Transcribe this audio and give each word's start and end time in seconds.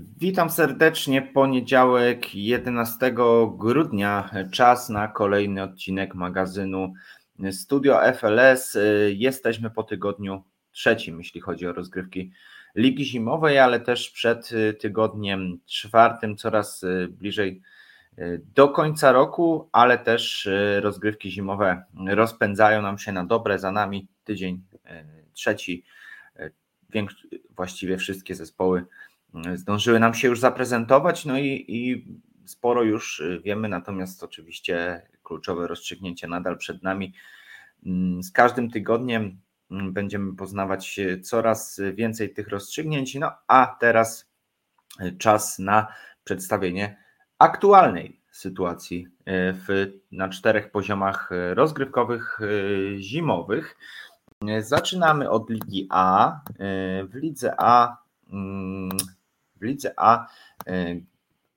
Witam 0.00 0.50
serdecznie. 0.50 1.22
Poniedziałek 1.22 2.34
11 2.34 3.14
grudnia. 3.56 4.30
Czas 4.52 4.88
na 4.88 5.08
kolejny 5.08 5.62
odcinek 5.62 6.14
magazynu 6.14 6.92
Studio 7.50 8.00
FLS. 8.14 8.78
Jesteśmy 9.08 9.70
po 9.70 9.82
tygodniu 9.82 10.44
trzecim, 10.72 11.18
jeśli 11.18 11.40
chodzi 11.40 11.66
o 11.66 11.72
rozgrywki 11.72 12.32
Ligi 12.74 13.04
Zimowej, 13.04 13.58
ale 13.58 13.80
też 13.80 14.10
przed 14.10 14.50
tygodniem 14.80 15.58
czwartym, 15.66 16.36
coraz 16.36 16.84
bliżej 17.10 17.62
do 18.54 18.68
końca 18.68 19.12
roku, 19.12 19.68
ale 19.72 19.98
też 19.98 20.48
rozgrywki 20.80 21.30
zimowe 21.30 21.84
rozpędzają 22.08 22.82
nam 22.82 22.98
się 22.98 23.12
na 23.12 23.24
dobre. 23.24 23.58
Za 23.58 23.72
nami 23.72 24.08
tydzień 24.24 24.62
trzeci. 25.32 25.84
Właściwie 27.56 27.96
wszystkie 27.96 28.34
zespoły 28.34 28.84
zdążyły 29.54 30.00
nam 30.00 30.14
się 30.14 30.28
już 30.28 30.40
zaprezentować, 30.40 31.24
no 31.24 31.38
i, 31.38 31.64
i 31.68 32.06
sporo 32.44 32.82
już 32.82 33.22
wiemy, 33.44 33.68
natomiast 33.68 34.22
oczywiście 34.22 35.02
kluczowe 35.22 35.66
rozstrzygnięcie 35.66 36.28
nadal 36.28 36.58
przed 36.58 36.82
nami. 36.82 37.14
Mm, 37.86 38.22
z 38.22 38.32
każdym 38.32 38.70
tygodniem 38.70 39.40
mm, 39.70 39.92
będziemy 39.92 40.36
poznawać 40.36 41.00
coraz 41.22 41.80
więcej 41.94 42.32
tych 42.34 42.48
rozstrzygnięć, 42.48 43.14
no 43.14 43.32
a 43.48 43.76
teraz 43.80 44.30
czas 45.18 45.58
na 45.58 45.86
przedstawienie 46.24 46.96
aktualnej 47.38 48.20
sytuacji 48.30 49.06
e, 49.24 49.52
w, 49.52 49.92
na 50.12 50.28
czterech 50.28 50.70
poziomach 50.70 51.30
rozgrywkowych 51.54 52.40
zimowych. 52.98 53.76
Zaczynamy 54.60 55.30
od 55.30 55.50
Ligi 55.50 55.86
A. 55.90 56.40
W 57.08 57.14
Lidze 57.14 57.54
A 57.58 57.96
mm, 58.32 58.90
w 59.60 59.64
Lidze 59.64 59.94
A 59.96 60.26
e, 60.66 61.00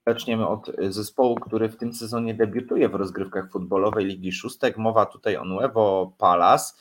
zaczniemy 0.08 0.48
od 0.48 0.72
zespołu, 0.90 1.36
który 1.36 1.70
w 1.70 1.78
tym 1.78 1.94
sezonie 1.94 2.34
debiutuje 2.34 2.90
w 2.90 2.96
rozgrywkach 2.96 3.52
futbolowej 3.52 4.06
Ligi 4.06 4.32
Szóstek. 4.32 4.78
Mowa 4.78 5.06
tutaj 5.06 5.38
o 5.38 5.46
Nuevo 5.46 6.14
Palace. 6.18 6.74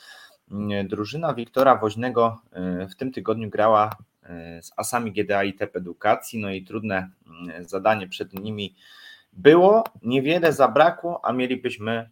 Mm, 0.51 0.87
drużyna 0.87 1.33
Wiktora 1.33 1.75
Woźnego 1.75 2.41
e, 2.51 2.87
w 2.87 2.95
tym 2.95 3.11
tygodniu 3.11 3.49
grała 3.49 3.89
e, 4.23 4.61
z 4.63 4.71
asami 4.77 5.11
GDA 5.11 5.43
i 5.43 5.53
TEP 5.53 5.75
Edukacji, 5.75 6.39
no 6.39 6.51
i 6.51 6.63
trudne 6.63 7.09
mm, 7.27 7.65
zadanie 7.65 8.07
przed 8.07 8.33
nimi 8.33 8.75
było. 9.33 9.83
Niewiele 10.01 10.53
zabrakło, 10.53 11.25
a 11.25 11.33
mielibyśmy 11.33 12.09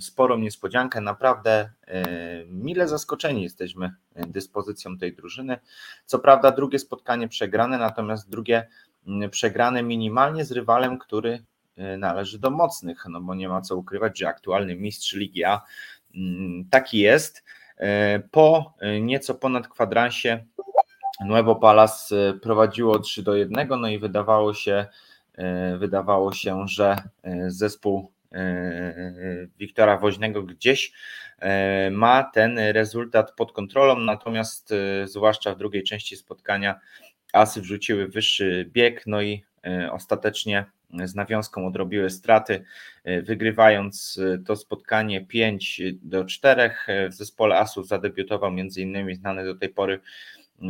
sporą 0.00 0.38
niespodziankę. 0.38 1.00
Naprawdę 1.00 1.70
mile 2.46 2.88
zaskoczeni 2.88 3.42
jesteśmy 3.42 3.94
dyspozycją 4.14 4.98
tej 4.98 5.16
drużyny. 5.16 5.58
Co 6.06 6.18
prawda 6.18 6.52
drugie 6.52 6.78
spotkanie 6.78 7.28
przegrane, 7.28 7.78
natomiast 7.78 8.30
drugie 8.30 8.68
mm, 9.06 9.30
przegrane 9.30 9.82
minimalnie 9.82 10.44
z 10.44 10.52
rywalem, 10.52 10.98
który 10.98 11.44
y, 11.78 11.98
należy 11.98 12.38
do 12.38 12.50
mocnych, 12.50 13.04
no 13.08 13.20
bo 13.20 13.34
nie 13.34 13.48
ma 13.48 13.60
co 13.60 13.76
ukrywać, 13.76 14.18
że 14.18 14.28
aktualny 14.28 14.76
mistrz 14.76 15.12
Ligi 15.12 15.44
A 15.44 15.62
mm, 16.14 16.64
taki 16.70 16.98
jest. 16.98 17.44
Y, 17.80 18.28
po 18.30 18.74
nieco 19.00 19.34
ponad 19.34 19.68
kwadransie 19.68 20.44
Nuevo 21.26 21.56
Palas 21.56 22.14
prowadziło 22.42 22.98
3 22.98 23.22
do 23.22 23.34
1, 23.34 23.68
no 23.80 23.88
i 23.88 23.98
wydawało 23.98 24.54
się, 24.54 24.86
wydawało 25.78 26.32
się, 26.32 26.68
że 26.68 26.96
zespół 27.48 28.12
Wiktora 29.58 29.98
Woźnego 29.98 30.42
gdzieś 30.42 30.92
E, 31.42 31.90
ma 31.90 32.24
ten 32.24 32.58
rezultat 32.58 33.32
pod 33.36 33.52
kontrolą, 33.52 33.98
natomiast 33.98 34.72
e, 34.72 35.08
zwłaszcza 35.08 35.54
w 35.54 35.58
drugiej 35.58 35.82
części 35.82 36.16
spotkania 36.16 36.80
Asy 37.32 37.60
wrzuciły 37.60 38.08
wyższy 38.08 38.70
bieg, 38.72 39.02
no 39.06 39.22
i 39.22 39.44
e, 39.66 39.92
ostatecznie 39.92 40.64
z 41.04 41.14
nawiązką 41.14 41.66
odrobiły 41.66 42.10
straty, 42.10 42.64
wygrywając 43.04 44.20
to 44.46 44.56
spotkanie 44.56 45.26
5 45.26 45.82
do 46.02 46.24
4. 46.24 46.70
W 47.10 47.14
zespole 47.14 47.58
Asów 47.58 47.88
zadebiutował 47.88 48.50
m.in. 48.50 49.14
znany 49.14 49.44
do 49.44 49.54
tej 49.54 49.68
pory 49.68 50.00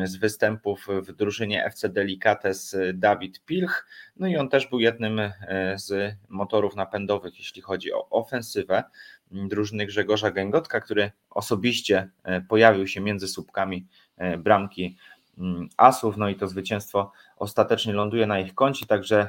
z 0.04 0.16
występów 0.16 0.86
w 1.02 1.12
drużynie 1.12 1.64
FC 1.64 1.88
Delicates 1.88 2.76
Dawid 2.94 3.44
Pilch. 3.44 3.86
No 4.16 4.26
i 4.26 4.36
on 4.36 4.48
też 4.48 4.66
był 4.66 4.80
jednym 4.80 5.20
z 5.74 6.16
motorów 6.28 6.76
napędowych, 6.76 7.38
jeśli 7.38 7.62
chodzi 7.62 7.92
o 7.92 8.08
ofensywę 8.10 8.84
drużyny 9.30 9.86
Grzegorza 9.86 10.30
Gęgotka, 10.30 10.80
który 10.80 11.10
osobiście 11.30 12.10
e, 12.24 12.40
pojawił 12.40 12.86
się 12.86 13.00
między 13.00 13.28
słupkami 13.28 13.86
bramki 14.38 14.96
mm, 15.38 15.68
Asów, 15.76 16.16
no 16.16 16.28
i 16.28 16.36
to 16.36 16.48
zwycięstwo 16.48 17.12
ostatecznie 17.36 17.92
ląduje 17.92 18.26
na 18.26 18.40
ich 18.40 18.54
koncie, 18.54 18.86
także 18.86 19.28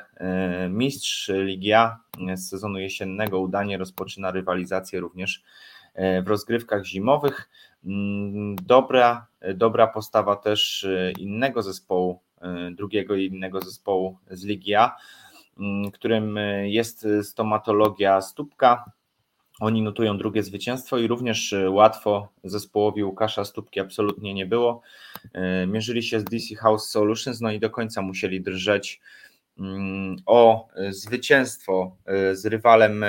mistrz 0.69 1.31
Ligi 1.34 1.73
A 1.73 2.00
z 2.35 2.50
sezonu 2.50 2.79
jesiennego 2.79 3.40
udanie 3.40 3.78
rozpoczyna 3.78 4.31
rywalizację 4.31 5.00
również 5.00 5.44
w 6.23 6.28
rozgrywkach 6.28 6.85
zimowych. 6.85 7.50
Mm, 7.85 8.55
dobra, 8.55 9.27
dobra 9.55 9.88
postawa 9.88 10.35
też 10.35 10.88
innego 11.19 11.61
zespołu, 11.61 12.19
drugiego 12.71 13.16
i 13.16 13.25
innego 13.25 13.61
zespołu 13.61 14.17
z 14.31 14.45
Ligi 14.45 14.75
A, 14.75 14.95
mm, 15.59 15.91
którym 15.91 16.39
jest 16.63 17.07
stomatologia 17.23 18.22
Stópka, 18.22 18.91
oni 19.59 19.81
notują 19.81 20.17
drugie 20.17 20.43
zwycięstwo 20.43 20.97
i 20.97 21.07
również 21.07 21.55
łatwo 21.69 22.27
zespołowi 22.43 23.03
Łukasza 23.03 23.45
Stópki 23.45 23.79
absolutnie 23.79 24.33
nie 24.33 24.45
było. 24.45 24.81
Mierzyli 25.67 26.03
się 26.03 26.19
z 26.19 26.23
DC 26.23 26.55
House 26.55 26.89
Solutions, 26.89 27.41
no 27.41 27.51
i 27.51 27.59
do 27.59 27.69
końca 27.69 28.01
musieli 28.01 28.41
drżeć 28.41 29.01
o 30.25 30.68
zwycięstwo 30.90 31.97
e, 32.06 32.36
z 32.36 32.46
rywalem 32.46 33.06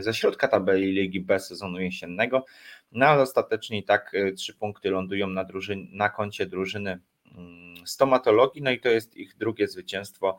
ze 0.00 0.14
środka 0.14 0.48
tabeli 0.48 0.92
Ligi 0.92 1.20
B 1.20 1.40
sezonu 1.40 1.80
jesiennego, 1.80 2.44
no 2.92 3.06
ale 3.06 3.22
ostatecznie 3.22 3.78
i 3.78 3.84
tak 3.84 4.12
trzy 4.36 4.54
punkty 4.54 4.90
lądują 4.90 5.26
na, 5.26 5.44
drużyn, 5.44 5.88
na 5.92 6.08
koncie 6.08 6.46
drużyny 6.46 7.00
mm, 7.34 7.86
stomatologii, 7.86 8.62
no 8.62 8.70
i 8.70 8.80
to 8.80 8.88
jest 8.88 9.16
ich 9.16 9.36
drugie 9.36 9.68
zwycięstwo 9.68 10.36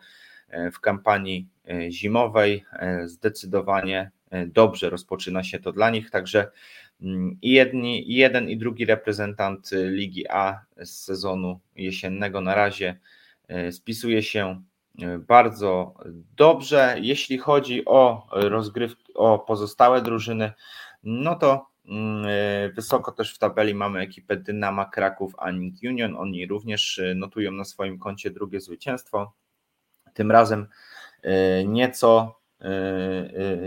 w 0.73 0.79
kampanii 0.79 1.47
zimowej. 1.89 2.65
Zdecydowanie 3.05 4.11
E, 4.35 4.47
dobrze 4.47 4.89
rozpoczyna 4.89 5.43
się 5.43 5.59
to 5.59 5.71
dla 5.71 5.89
nich, 5.89 6.09
także 6.09 6.51
mm, 7.01 7.37
i 7.41 7.51
jedni, 7.51 8.11
i 8.11 8.15
jeden 8.15 8.49
i 8.49 8.57
drugi 8.57 8.85
reprezentant 8.85 9.69
Ligi 9.71 10.27
A 10.29 10.65
z 10.77 10.89
sezonu 10.89 11.59
jesiennego 11.75 12.41
na 12.41 12.55
razie 12.55 12.99
e, 13.47 13.71
spisuje 13.71 14.23
się. 14.23 14.47
e, 14.47 14.74
bardzo 15.19 15.93
dobrze. 16.37 16.95
Jeśli 17.01 17.37
chodzi 17.37 17.85
o 17.85 18.27
rozgrywki, 18.31 19.13
o 19.13 19.39
pozostałe 19.39 20.01
drużyny, 20.01 20.51
no 21.03 21.35
to 21.35 21.67
mm, 21.85 22.25
wysoko 22.73 23.11
też 23.11 23.35
w 23.35 23.37
tabeli 23.37 23.75
mamy 23.75 23.99
ekipę 23.99 24.37
Dynama 24.37 24.85
Kraków 24.85 25.33
Anik 25.37 25.75
Union. 25.83 26.15
Oni 26.17 26.47
również 26.47 27.01
notują 27.15 27.51
na 27.51 27.63
swoim 27.63 27.99
koncie 27.99 28.31
drugie 28.31 28.61
zwycięstwo. 28.61 29.33
Tym 30.13 30.31
razem 30.31 30.67
nieco 31.65 32.39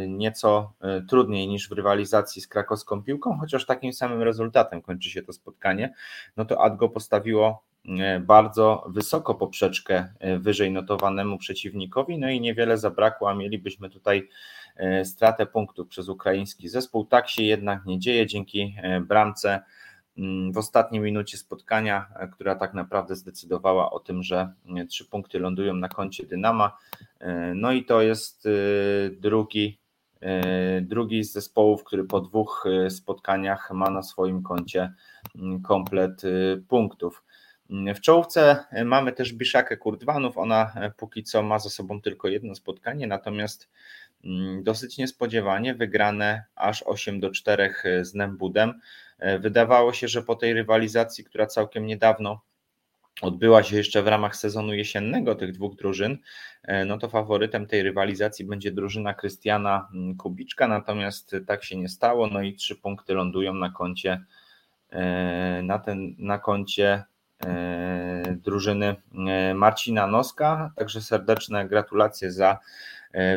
nieco 0.08 0.72
trudniej 1.08 1.48
niż 1.48 1.68
w 1.68 1.72
rywalizacji 1.72 2.42
z 2.42 2.48
krakowską 2.48 3.02
piłką, 3.02 3.38
chociaż 3.38 3.66
takim 3.66 3.92
samym 3.92 4.22
rezultatem 4.22 4.82
kończy 4.82 5.10
się 5.10 5.22
to 5.22 5.32
spotkanie, 5.32 5.94
no 6.36 6.44
to 6.44 6.62
Adgo 6.62 6.88
postawiło 6.88 7.64
bardzo 8.20 8.84
wysoko 8.88 9.34
poprzeczkę 9.34 10.08
wyżej 10.38 10.70
notowanemu 10.72 11.38
przeciwnikowi, 11.38 12.18
no 12.18 12.30
i 12.30 12.40
niewiele 12.40 12.78
zabrakło, 12.78 13.30
a 13.30 13.34
mielibyśmy 13.34 13.90
tutaj 13.90 14.28
stratę 15.04 15.46
punktów 15.46 15.88
przez 15.88 16.08
ukraiński 16.08 16.68
zespół. 16.68 17.04
Tak 17.04 17.28
się 17.28 17.42
jednak 17.42 17.86
nie 17.86 17.98
dzieje 17.98 18.26
dzięki 18.26 18.76
bramce 19.08 19.60
Mm, 20.18 20.52
w 20.52 20.58
ostatniej 20.58 21.02
minucie 21.02 21.38
spotkania, 21.38 22.06
e, 22.16 22.28
która 22.28 22.54
tak 22.54 22.74
naprawdę 22.74 23.16
zdecydowała 23.16 23.90
o 23.90 24.00
tym, 24.00 24.22
że 24.22 24.52
e, 24.76 24.86
trzy 24.86 25.04
punkty 25.04 25.38
lądują 25.38 25.74
na 25.74 25.88
koncie 25.88 26.26
Dynama. 26.26 26.78
E, 27.20 27.54
no 27.54 27.72
i 27.72 27.84
to 27.84 28.02
jest 28.02 28.48
drugi, 29.10 29.78
drugi 30.82 31.24
z 31.24 31.32
zespołów, 31.32 31.84
który 31.84 32.04
po 32.04 32.20
dwóch 32.20 32.64
spotkaniach 32.88 33.70
ma 33.70 33.90
na 33.90 34.02
swoim 34.02 34.42
koncie 34.42 34.92
mm, 35.36 35.62
komplet 35.62 36.22
punktów. 36.68 37.24
Mm, 37.70 37.94
w 37.94 38.00
czołówce 38.00 38.64
mamy 38.84 39.12
też 39.12 39.32
Biszakę 39.32 39.76
Kurdwanów. 39.76 40.38
Ona 40.38 40.72
póki 40.96 41.22
co 41.22 41.42
ma 41.42 41.58
za 41.58 41.70
sobą 41.70 42.00
tylko 42.02 42.28
jedno 42.28 42.54
spotkanie, 42.54 43.06
natomiast 43.06 43.68
dosyć 44.62 44.98
niespodziewanie 44.98 45.74
wygrane 45.74 46.44
aż 46.54 46.82
8 46.82 47.20
do 47.20 47.30
4 47.30 47.74
z 48.02 48.14
Nembudem. 48.14 48.80
E, 49.18 49.38
wydawało 49.38 49.92
się, 49.92 50.08
że 50.08 50.22
po 50.22 50.36
tej 50.36 50.52
rywalizacji, 50.52 51.24
która 51.24 51.46
całkiem 51.46 51.86
niedawno 51.86 52.40
odbyła 53.22 53.62
się 53.62 53.76
jeszcze 53.76 54.02
w 54.02 54.06
ramach 54.06 54.36
sezonu 54.36 54.74
jesiennego 54.74 55.34
tych 55.34 55.52
dwóch 55.52 55.76
drużyn, 55.76 56.18
e, 56.62 56.84
no 56.84 56.98
to 56.98 57.08
faworytem 57.08 57.66
tej 57.66 57.82
rywalizacji 57.82 58.44
będzie 58.44 58.72
drużyna 58.72 59.14
Krystiana 59.14 59.88
mm, 59.94 60.16
Kubiczka, 60.16 60.68
natomiast 60.68 61.36
tak 61.46 61.64
się 61.64 61.76
nie 61.76 61.88
stało, 61.88 62.26
no 62.26 62.42
i 62.42 62.54
trzy 62.54 62.76
punkty 62.76 63.14
lądują 63.14 63.54
na 63.54 63.70
koncie 63.70 64.24
e, 64.90 65.62
na, 65.62 65.78
ten, 65.78 66.14
na 66.18 66.38
koncie 66.38 67.04
drużyny 68.36 68.96
Marcina 69.54 70.06
Noska. 70.06 70.72
Także 70.76 71.00
serdeczne 71.00 71.68
gratulacje 71.68 72.32
za 72.32 72.58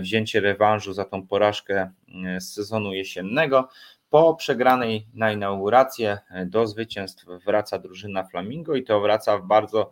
wzięcie 0.02 0.40
rewanżu 0.40 0.94
za 0.94 1.06
tą 1.06 1.28
porażkę 1.28 1.92
z 2.40 2.54
sezonu 2.54 2.94
jesiennego. 2.94 3.70
Po 4.10 4.36
przegranej 4.36 5.08
na 5.14 5.32
inaugurację 5.32 6.18
do 6.46 6.68
zwycięstw 6.68 7.26
wraca 7.46 7.80
drużyna 7.80 8.24
Flamingo 8.24 8.76
i 8.76 8.84
to 8.84 9.02
wraca 9.02 9.38
w 9.38 9.48
bardzo 9.48 9.92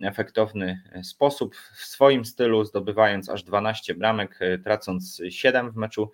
efektowny 0.00 0.82
sposób, 1.02 1.56
w 1.56 1.84
swoim 1.84 2.24
stylu, 2.24 2.64
zdobywając 2.64 3.28
aż 3.28 3.42
12 3.42 3.94
bramek, 3.94 4.38
tracąc 4.64 5.22
7 5.30 5.70
w 5.70 5.76
meczu 5.76 6.12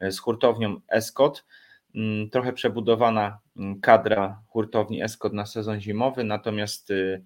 z 0.00 0.18
hurtownią 0.18 0.80
Escot. 0.88 1.44
Mm, 1.94 2.30
trochę 2.30 2.52
przebudowana 2.52 3.38
kadra 3.82 4.42
hurtowni 4.48 5.02
Escot 5.02 5.32
na 5.32 5.46
sezon 5.46 5.80
zimowy, 5.80 6.24
natomiast 6.24 6.90
y, 6.90 7.22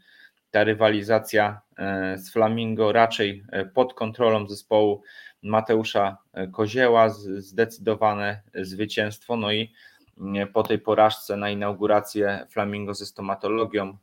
ta 0.51 0.65
rywalizacja 0.65 1.61
e, 1.79 2.19
z 2.19 2.33
Flamingo 2.33 2.93
raczej 2.93 3.45
e, 3.53 3.65
pod 3.65 3.95
kontrolą 3.95 4.47
zespołu 4.47 5.03
Mateusza 5.43 6.17
e, 6.33 6.47
Kozieła, 6.49 7.09
zdecydowane 7.39 8.43
zwycięstwo, 8.55 9.37
no 9.37 9.53
i 9.53 9.73
mm, 10.19 10.49
po 10.53 10.63
tej 10.63 10.79
porażce 10.79 11.37
na 11.37 11.51
inaugurację 11.51 12.47
Flamingo 12.51 12.95
ze 12.95 13.07
stomatologią 13.07 13.99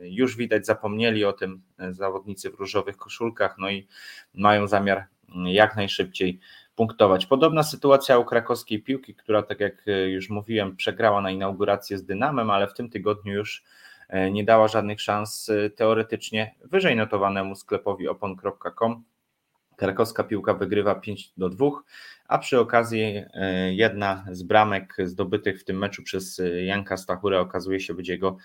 już 0.00 0.36
widać 0.36 0.66
zapomnieli 0.66 1.24
o 1.24 1.32
tym 1.32 1.62
zawodnicy 1.90 2.50
w 2.50 2.54
różowych 2.54 2.96
koszulkach, 2.96 3.54
no 3.58 3.70
i 3.70 3.88
mają 4.34 4.66
zamiar 4.66 5.04
jak 5.46 5.76
najszybciej 5.76 6.40
punktować. 6.76 7.26
Podobna 7.26 7.62
sytuacja 7.62 8.18
u 8.18 8.24
krakowskiej 8.24 8.82
piłki, 8.82 9.14
która, 9.14 9.42
tak 9.42 9.60
jak 9.60 9.88
e, 9.88 10.10
już 10.10 10.30
mówiłem, 10.30 10.76
przegrała 10.76 11.20
na 11.20 11.30
inaugurację 11.30 11.98
z 11.98 12.04
Dynamem, 12.04 12.50
ale 12.50 12.66
w 12.68 12.74
tym 12.74 12.90
tygodniu 12.90 13.32
już 13.32 13.64
e, 14.08 14.30
nie 14.30 14.44
dała 14.44 14.68
żadnych 14.68 15.00
szans 15.00 15.48
e, 15.48 15.70
teoretycznie 15.70 16.54
wyżej 16.64 16.96
notowanemu 16.96 17.54
sklepowi 17.54 18.08
opon.com. 18.08 19.04
Krakowska 19.76 20.24
piłka 20.24 20.54
wygrywa 20.54 20.94
5 20.94 21.32
do 21.36 21.48
2, 21.48 21.66
a 22.28 22.38
przy 22.38 22.60
okazji 22.60 23.22
jedna 23.70 24.24
z 24.30 24.42
bramek 24.42 24.96
zdobytych 25.04 25.60
w 25.60 25.64
tym 25.64 25.78
meczu 25.78 26.02
przez 26.02 26.40
Janka 26.64 26.96
Stachurę 26.96 27.40
okazuje 27.40 27.80
się 27.80 27.94
być 27.94 28.08
jego 28.08 28.36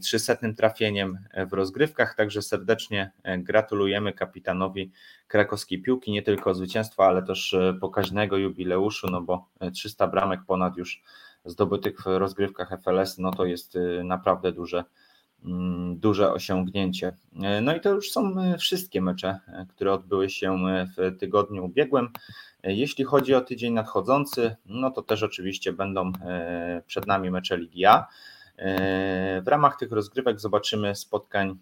300 0.00 0.36
trafieniem 0.56 1.18
w 1.46 1.52
rozgrywkach, 1.52 2.14
także 2.14 2.42
serdecznie 2.42 3.10
gratulujemy 3.38 4.12
kapitanowi 4.12 4.92
krakowskiej 5.28 5.82
piłki, 5.82 6.12
nie 6.12 6.22
tylko 6.22 6.54
zwycięstwa, 6.54 7.06
ale 7.06 7.22
też 7.22 7.56
pokaźnego 7.80 8.36
jubileuszu, 8.36 9.06
no 9.10 9.20
bo 9.20 9.48
300 9.72 10.06
bramek 10.06 10.40
ponad 10.46 10.76
już 10.76 11.02
zdobytych 11.44 12.00
w 12.00 12.06
rozgrywkach 12.06 12.70
FLS, 12.82 13.18
no 13.18 13.30
to 13.30 13.44
jest 13.44 13.78
naprawdę 14.04 14.52
duże, 14.52 14.84
mm, 15.44 15.98
duże 15.98 16.32
osiągnięcie. 16.32 17.16
No 17.62 17.76
i 17.76 17.80
to 17.80 17.90
już 17.90 18.10
są 18.10 18.34
wszystkie 18.58 19.00
mecze, 19.00 19.38
które 19.68 19.92
odbyły 19.92 20.30
się 20.30 20.58
w 20.96 21.18
tygodniu 21.18 21.64
ubiegłym. 21.64 22.08
Jeśli 22.62 23.04
chodzi 23.04 23.34
o 23.34 23.40
tydzień 23.40 23.72
nadchodzący, 23.72 24.56
no 24.66 24.90
to 24.90 25.02
też 25.02 25.22
oczywiście 25.22 25.72
będą 25.72 26.12
przed 26.86 27.06
nami 27.06 27.30
mecze 27.30 27.56
Ligi 27.58 27.84
A. 27.84 28.06
E, 28.58 29.42
w 29.42 29.48
ramach 29.48 29.76
tych 29.76 29.92
rozgrywek 29.92 30.40
zobaczymy 30.40 30.94
spotkań 30.94 31.58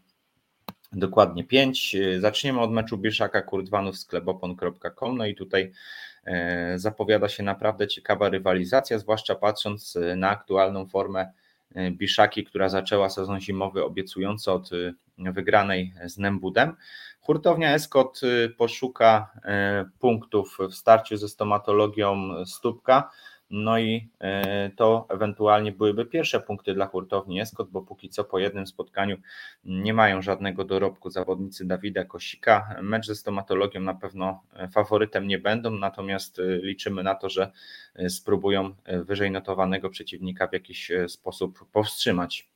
dokładnie 0.92 1.44
pięć. 1.44 1.96
Zaczniemy 2.20 2.60
od 2.60 2.72
meczu 2.72 2.98
Bieszaka 2.98 3.42
Kurdwanów 3.42 3.98
z 3.98 4.04
klebopon.com. 4.04 5.18
No 5.18 5.26
i 5.26 5.34
tutaj 5.34 5.72
e, 6.24 6.78
zapowiada 6.78 7.28
się 7.28 7.42
naprawdę 7.42 7.88
ciekawa 7.88 8.28
rywalizacja, 8.28 8.98
zwłaszcza 8.98 9.34
patrząc 9.34 9.98
na 10.16 10.30
aktualną 10.30 10.86
formę 10.86 11.32
e, 11.74 11.90
Biszaki, 11.90 12.44
która 12.44 12.68
zaczęła 12.68 13.10
sezon 13.10 13.40
zimowy 13.40 13.84
obiecująco 13.84 14.54
od 14.54 14.70
wygranej 15.18 15.94
z 16.06 16.18
Nembudem. 16.18 16.76
Hurtownia 17.20 17.74
Escot 17.74 18.20
poszuka 18.58 19.32
punktów 19.98 20.58
w 20.70 20.74
starciu 20.74 21.16
ze 21.16 21.28
stomatologią 21.28 22.44
Stópka. 22.46 23.10
No 23.52 23.78
i 23.78 24.08
e, 24.20 24.70
to 24.76 25.06
ewentualnie 25.08 25.72
byłyby 25.72 26.06
pierwsze 26.06 26.40
punkty 26.40 26.74
dla 26.74 26.86
hurtowni 26.86 27.40
Eskot, 27.40 27.70
bo 27.70 27.82
póki 27.82 28.08
co 28.08 28.24
po 28.24 28.38
jednym 28.38 28.66
spotkaniu 28.66 29.16
nie 29.64 29.94
mają 29.94 30.22
żadnego 30.22 30.64
dorobku 30.64 31.10
zawodnicy 31.10 31.66
Dawida 31.66 32.04
Kosika. 32.04 32.76
Mecz 32.82 33.06
ze 33.06 33.14
stomatologią 33.14 33.80
na 33.80 33.94
pewno 33.94 34.42
faworytem 34.72 35.26
nie 35.28 35.38
będą, 35.38 35.70
natomiast 35.70 36.38
e, 36.38 36.42
liczymy 36.56 37.02
na 37.02 37.14
to, 37.14 37.28
że 37.28 37.52
e, 37.94 38.10
spróbują 38.10 38.74
wyżej 38.86 39.30
notowanego 39.30 39.90
przeciwnika 39.90 40.46
w 40.46 40.52
jakiś 40.52 40.90
sposób 41.08 41.64
powstrzymać. 41.72 42.51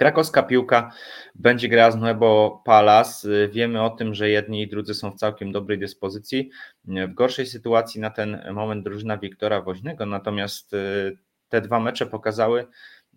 Krakowska 0.00 0.42
piłka 0.42 0.92
będzie 1.34 1.68
grała 1.68 1.90
z 1.90 1.96
Nuevo 1.96 2.62
Palas. 2.64 3.26
Wiemy 3.50 3.82
o 3.82 3.90
tym, 3.90 4.14
że 4.14 4.30
jedni 4.30 4.62
i 4.62 4.68
drudzy 4.68 4.94
są 4.94 5.10
w 5.10 5.14
całkiem 5.14 5.52
dobrej 5.52 5.78
dyspozycji. 5.78 6.50
W 6.84 7.14
gorszej 7.14 7.46
sytuacji 7.46 8.00
na 8.00 8.10
ten 8.10 8.42
moment 8.52 8.84
drużyna 8.84 9.18
Wiktora 9.18 9.62
Woźnego, 9.62 10.06
natomiast 10.06 10.74
y, 10.74 11.18
te 11.48 11.60
dwa 11.60 11.80
mecze 11.80 12.06
pokazały, 12.06 12.66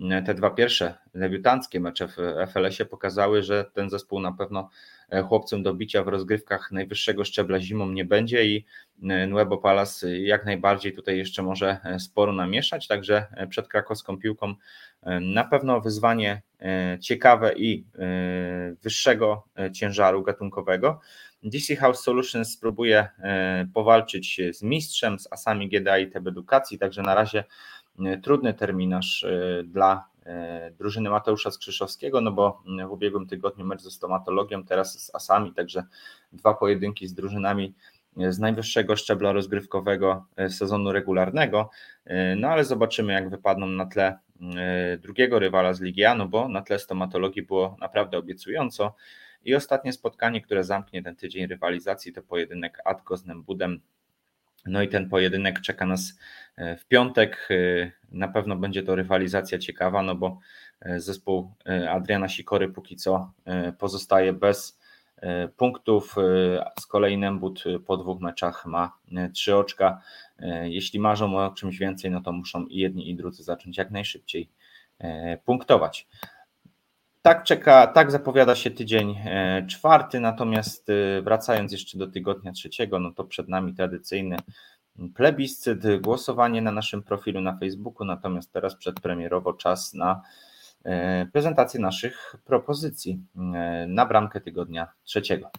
y, 0.01 0.24
te 0.25 0.33
dwa 0.33 0.50
pierwsze 0.50 0.97
debiutanckie 1.15 1.80
mecze 1.80 2.07
w 2.07 2.18
FLS-ie 2.53 2.89
pokazały, 2.89 3.44
że 3.44 3.65
ten 3.74 3.89
zespół 3.89 4.19
na 4.19 4.31
pewno 4.31 4.69
e, 5.13 5.24
chłopcom 5.24 5.63
do 5.63 5.74
bicia 5.74 6.04
w 6.04 6.07
rozgrywkach 6.07 6.71
najwyższego 6.71 7.25
szczebla 7.25 7.60
zimą 7.60 7.89
nie 7.89 8.06
będzie 8.06 8.45
i 8.45 8.65
y, 9.04 9.27
Nuevo 9.27 9.57
Palas 9.57 10.06
jak 10.18 10.45
najbardziej 10.45 10.94
tutaj 10.94 11.18
jeszcze 11.18 11.44
może 11.44 11.77
e, 11.83 12.00
sporo 12.00 12.33
namieszać, 12.33 12.88
także 12.88 13.25
e, 13.31 13.48
przed 13.48 13.68
krakowską 13.68 14.18
piłką 14.18 14.56
na 15.21 15.44
pewno 15.44 15.81
wyzwanie 15.81 16.42
E, 16.63 17.00
ciekawe 17.00 17.54
i 17.54 17.86
e, 18.00 18.75
wyższego 18.83 19.48
e, 19.60 19.71
ciężaru 19.71 20.24
gatunkowego. 20.24 21.00
DC 21.44 21.75
House 21.75 22.04
Solutions 22.04 22.51
spróbuje 22.51 23.07
powalczyć 23.74 24.42
z 24.51 24.63
mistrzem, 24.63 25.19
z 25.19 25.27
asami 25.31 25.69
GDA 25.69 25.98
i 25.98 26.12
TB 26.12 26.27
Edukacji, 26.27 26.80
także 26.80 27.01
na 27.01 27.15
razie 27.15 27.44
trudny 28.24 28.54
terminarz 28.54 29.25
dla 29.63 30.06
drużyny 30.78 31.10
Mateusza 31.10 31.52
Skrzyszowskiego, 31.52 32.22
no 32.22 32.31
bo 32.31 32.64
w 32.88 32.92
ubiegłym 32.92 33.28
tygodniu 33.28 33.66
mecz 33.66 33.81
ze 33.81 33.92
stomatologią, 33.92 34.64
teraz 34.64 35.06
z 35.06 35.16
asami, 35.16 35.54
także 35.54 35.84
dwa 36.31 36.54
pojedynki 36.54 37.08
z 37.08 37.14
drużynami 37.14 37.74
z 38.30 38.40
najwyższego 38.40 38.96
szczebla 38.96 39.31
rozgrywkowego 39.31 40.25
sezonu 40.50 40.92
regularnego, 40.92 41.70
no 42.38 42.48
ale 42.48 42.66
zobaczymy 42.66 43.14
jak 43.14 43.30
wypadną 43.30 43.68
na 43.68 43.86
tle 43.86 44.20
E, 44.58 44.98
drugiego 44.98 45.40
rywala 45.40 45.74
z 45.74 45.81
Ligi 45.81 46.06
A, 46.06 46.16
no 46.16 46.28
bo 46.28 46.48
na 46.48 46.62
tle 46.62 46.80
stomatologii 46.80 47.42
było 47.42 47.78
naprawdę 47.80 48.18
obiecująco. 48.18 48.96
I 49.46 49.56
ostatnie 49.56 49.94
spotkanie, 49.94 50.42
które 50.42 50.63
zamknie 50.63 51.03
ten 51.03 51.15
tydzień 51.15 51.48
rywalizacji, 51.48 52.13
to 52.13 52.22
pojedynek 52.22 52.80
Atko 52.86 53.18
z 53.18 53.25
Nembudem. 53.25 53.82
No 54.65 54.82
i 54.82 54.89
ten 54.89 55.10
pojedynek 55.10 55.62
czeka 55.62 55.86
nas 55.86 56.20
e, 56.55 56.77
w 56.77 56.86
piątek. 56.86 57.50
E, 57.51 57.91
na 58.12 58.27
pewno 58.27 58.55
będzie 58.55 58.84
to 58.84 58.96
rywalizacja 58.96 59.58
ciekawa, 59.58 60.03
no 60.03 60.15
bo 60.15 60.39
zespół 60.98 61.51
Adriana 61.89 62.29
Sikory 62.29 62.70
póki 62.70 62.96
co 62.96 63.32
pozostaje 63.77 64.34
bez 64.34 64.79
punktów. 65.58 66.15
Z 66.79 66.86
kolei 66.86 67.17
Nembud 67.17 67.63
po 67.86 67.98
dwóch 67.98 68.22
meczach 68.22 68.65
ma 68.65 68.98
trzy 69.34 69.55
oczka. 69.55 70.01
E, 70.39 70.70
jeśli 70.70 71.00
marzą 71.00 71.38
o 71.38 71.51
czymś 71.51 71.77
więcej, 71.77 72.12
no 72.12 72.22
to 72.22 72.32
muszą 72.32 72.65
i 72.65 72.77
jedni 72.77 73.10
i 73.10 73.15
drudzy 73.15 73.43
zacząć 73.43 73.77
jak 73.77 73.91
najszybciej 73.91 74.50
e, 75.00 75.38
punktować. 75.38 76.08
Tak 77.24 77.44
czeka, 77.44 77.88
tak 77.88 78.12
zapowiada 78.12 78.56
się 78.56 78.72
tydzień 78.72 79.15
e, 79.25 79.65
czwarty, 79.68 80.20
natomiast 80.20 80.89
e, 80.89 81.22
wracając 81.22 81.72
jeszcze 81.72 81.98
do 81.98 82.08
tygodnia 82.08 82.51
trzeciego, 82.51 83.00
no 83.00 83.12
to 83.12 83.24
przed 83.24 83.50
nami 83.50 83.74
tradycyjny 83.74 84.38
plebiscyt, 85.15 86.01
głosowanie 86.01 86.62
na 86.62 86.72
naszym 86.72 87.03
profilu 87.03 87.42
na 87.42 87.58
Facebooku, 87.58 88.06
natomiast 88.06 88.51
teraz 88.51 88.75
przedpremierowo 88.75 89.53
czas 89.53 89.94
na 89.94 90.22
e, 90.86 91.25
prezentację 91.25 91.80
naszych 91.80 92.36
propozycji 92.46 93.20
na 93.88 94.06
bramkę 94.06 94.42
tygodnia 94.42 94.88
trzeciego. 95.03 95.50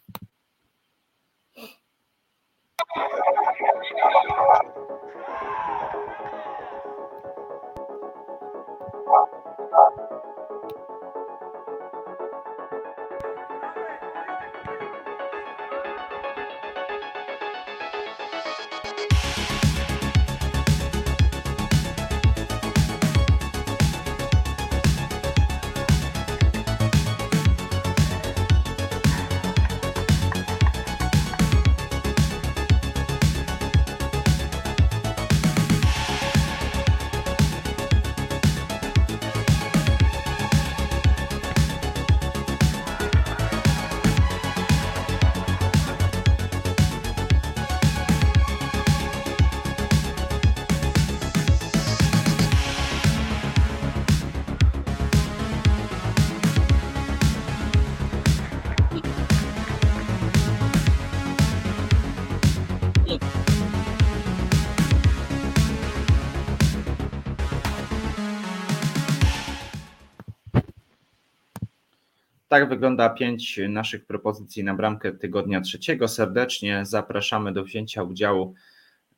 Tak 72.54 72.68
wygląda 72.68 73.11
pięć 73.11 73.61
naszych 73.68 74.06
propozycji 74.06 74.64
na 74.64 74.75
bramkę 74.75 75.12
tygodnia 75.12 75.61
trzeciego. 75.61 76.08
Serdecznie 76.08 76.84
zapraszamy 76.84 77.52
do 77.52 77.64
wzięcia 77.64 78.02
udziału 78.02 78.54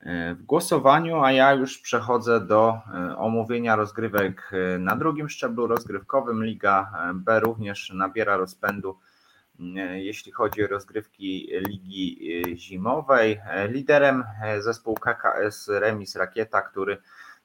e, 0.01 0.35
w 0.35 0.43
głosowaniu, 0.43 1.23
a 1.23 1.33
ja 1.33 1.53
już 1.53 1.79
przechodzę 1.79 2.47
do 2.47 2.79
e, 2.95 3.17
omówienia 3.17 3.77
rozgrywek 3.77 4.53
e, 4.53 4.79
na 4.79 4.97
drugim 4.97 5.29
szczeblu 5.29 5.67
rozgrywkowym. 5.67 6.45
Liga 6.45 6.93
B 7.15 7.41
również 7.41 7.93
nabiera 7.95 8.37
rozpędu, 8.37 8.99
jeśli 9.95 10.33
chodzi 10.33 10.65
o 10.65 10.67
rozgrywki 10.67 11.49
Ligi 11.69 12.43
Zimowej. 12.55 13.41
Liderem 13.69 14.25
zespół 14.59 14.95
KKS 14.95 15.69
Remis 15.69 16.17
Rakieta, 16.17 16.63
który 16.63 16.99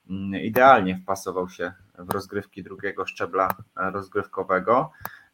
mm, 0.09 0.41
idealnie 0.41 0.99
wpasował 1.03 1.49
się 1.49 1.73
w 1.97 2.09
rozgrywki 2.11 2.63
drugiego 2.63 3.05
szczebla 3.05 3.49
rozgrywkowego. 3.75 4.91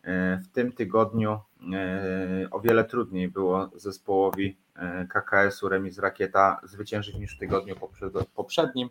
E, 0.07 0.37
w 0.37 0.47
tym 0.47 0.71
tygodniu 0.71 1.39
e, 1.73 2.47
o 2.51 2.59
wiele 2.59 2.85
trudniej 2.85 3.27
było 3.27 3.69
zespołowi 3.75 4.57
e, 4.75 5.07
KKS-u 5.07 5.69
Remis 5.69 5.99
Rakieta 5.99 6.59
zwyciężyć 6.63 7.15
niż 7.15 7.35
w 7.35 7.39
tygodniu 7.39 7.75
poprzednim. 8.35 8.89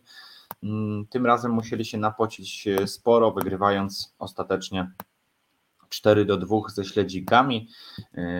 Mm, 0.63 1.07
tym 1.07 1.27
razem 1.27 1.53
musieli 1.53 1.85
się 1.85 1.99
napocić 1.99 2.69
sporo, 2.87 3.33
wygrywając 3.33 4.15
ostatecznie 4.19 4.91
4 5.89 6.25
do 6.25 6.37
2 6.37 6.57
ze 6.69 6.85
śledzikami. 6.85 7.69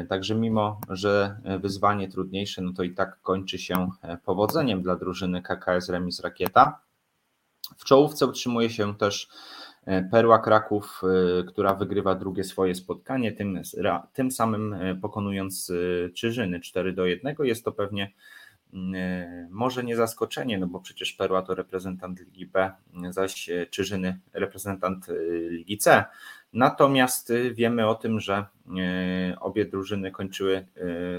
Także 0.09 0.35
mimo, 0.35 0.81
że 0.89 1.41
wyzwanie 1.61 2.09
trudniejsze, 2.09 2.63
no 2.63 2.73
to 2.73 2.83
i 2.83 2.95
tak 2.95 3.21
kończy 3.23 3.59
się 3.59 3.91
powodzeniem 4.25 4.83
dla 4.83 4.97
drużyny 4.97 5.43
KKS 5.43 5.89
Remis 5.89 6.21
Rakieta. 6.21 6.81
W 7.77 7.85
czołówce 7.85 8.27
utrzymuje 8.27 8.71
się 8.71 8.95
też 8.95 9.29
Perła 10.11 10.39
Kraków, 10.39 11.03
e, 11.41 11.45
która 11.45 11.75
wygrywa 11.75 12.15
drugie 12.15 12.45
swoje 12.45 12.75
spotkanie, 12.75 13.33
tym, 13.33 13.61
tym 14.13 14.31
samym 14.31 14.73
e, 14.73 14.95
pokonując 14.95 15.73
Czyżyny 16.15 16.61
4 16.61 16.93
do 16.93 17.07
1. 17.07 17.37
Jest 17.43 17.65
to 17.65 17.73
pewnie 17.73 18.13
mm, 18.75 19.49
może 19.51 19.85
nie 19.85 19.97
zaskoczenie, 19.97 20.59
no 20.59 20.67
bo 20.67 20.81
przecież 20.81 21.13
Perła 21.13 21.43
to 21.43 21.55
reprezentant 21.55 22.21
Ligi 22.21 22.47
B, 22.47 22.73
zaś 23.11 23.51
Czyżyny 23.71 24.19
reprezentant 24.33 25.07
Ligi 25.49 25.79
C. 25.79 26.05
Natomiast 26.53 27.33
wiemy 27.53 27.89
o 27.89 27.95
tym, 27.95 28.21
że 28.21 28.47
obie 29.41 29.65
drużyny 29.65 30.11
kończyły 30.11 30.67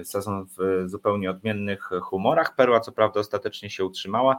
sezon 0.04 0.46
w 0.58 0.84
zupełnie 0.90 1.32
odmiennych 1.32 1.90
humorach. 2.02 2.56
Perła 2.56 2.80
co 2.80 2.92
prawda 2.92 3.20
ostatecznie 3.20 3.70
się 3.70 3.86
utrzymała, 3.86 4.38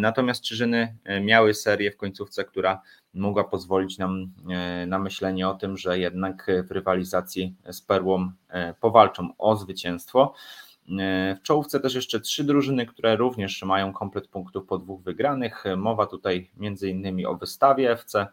natomiast 0.00 0.42
Czyżyny 0.42 0.96
miały 1.22 1.54
serię 1.54 1.90
w 1.90 1.96
końcówce, 1.96 2.44
która 2.44 2.80
mogła 3.14 3.44
pozwolić 3.44 3.98
nam 3.98 4.32
na 4.86 4.98
myślenie 4.98 5.48
o 5.48 5.54
tym, 5.54 5.76
że 5.76 5.98
jednak 5.98 6.50
w 6.68 6.70
rywalizacji 6.70 7.54
z 7.70 7.80
Perłą 7.80 8.32
powalczą 8.80 9.28
o 9.38 9.56
zwycięstwo. 9.56 10.34
W 11.36 11.42
czołówce 11.42 11.80
też 11.80 11.94
jeszcze 11.94 12.20
trzy 12.20 12.44
drużyny, 12.44 12.86
które 12.86 13.16
również 13.16 13.62
mają 13.62 13.92
komplet 13.92 14.28
punktów 14.28 14.66
po 14.66 14.78
dwóch 14.78 15.02
wygranych. 15.02 15.64
Mowa 15.76 16.06
tutaj 16.06 16.50
innymi 16.82 17.26
o 17.26 17.34
wystawie 17.34 17.90
FC. 17.90 18.26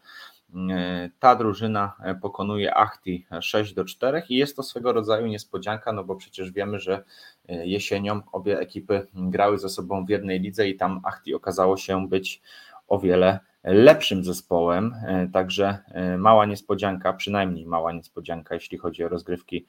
Ta 1.18 1.36
drużyna 1.36 1.92
pokonuje 2.22 2.74
Achti 2.74 3.26
6 3.40 3.74
do 3.74 3.84
4 3.84 4.22
i 4.28 4.36
jest 4.36 4.56
to 4.56 4.62
swego 4.62 4.92
rodzaju 4.92 5.26
niespodzianka, 5.26 5.92
no 5.92 6.04
bo 6.04 6.16
przecież 6.16 6.52
wiemy, 6.52 6.80
że 6.80 7.04
jesienią 7.48 8.20
obie 8.32 8.58
ekipy 8.58 9.06
grały 9.14 9.58
ze 9.58 9.68
sobą 9.68 10.04
w 10.04 10.08
jednej 10.08 10.40
lidze 10.40 10.68
i 10.68 10.76
tam 10.76 11.00
Achti 11.04 11.34
okazało 11.34 11.76
się 11.76 12.08
być 12.08 12.42
o 12.88 12.98
wiele 12.98 13.38
lepszym 13.64 14.24
zespołem, 14.24 14.94
e, 15.06 15.28
także 15.32 15.78
e, 15.88 16.18
mała 16.18 16.46
niespodzianka, 16.46 17.12
przynajmniej 17.12 17.66
mała 17.66 17.92
niespodzianka, 17.92 18.54
jeśli 18.54 18.78
chodzi 18.78 19.04
o 19.04 19.08
rozgrywki 19.08 19.66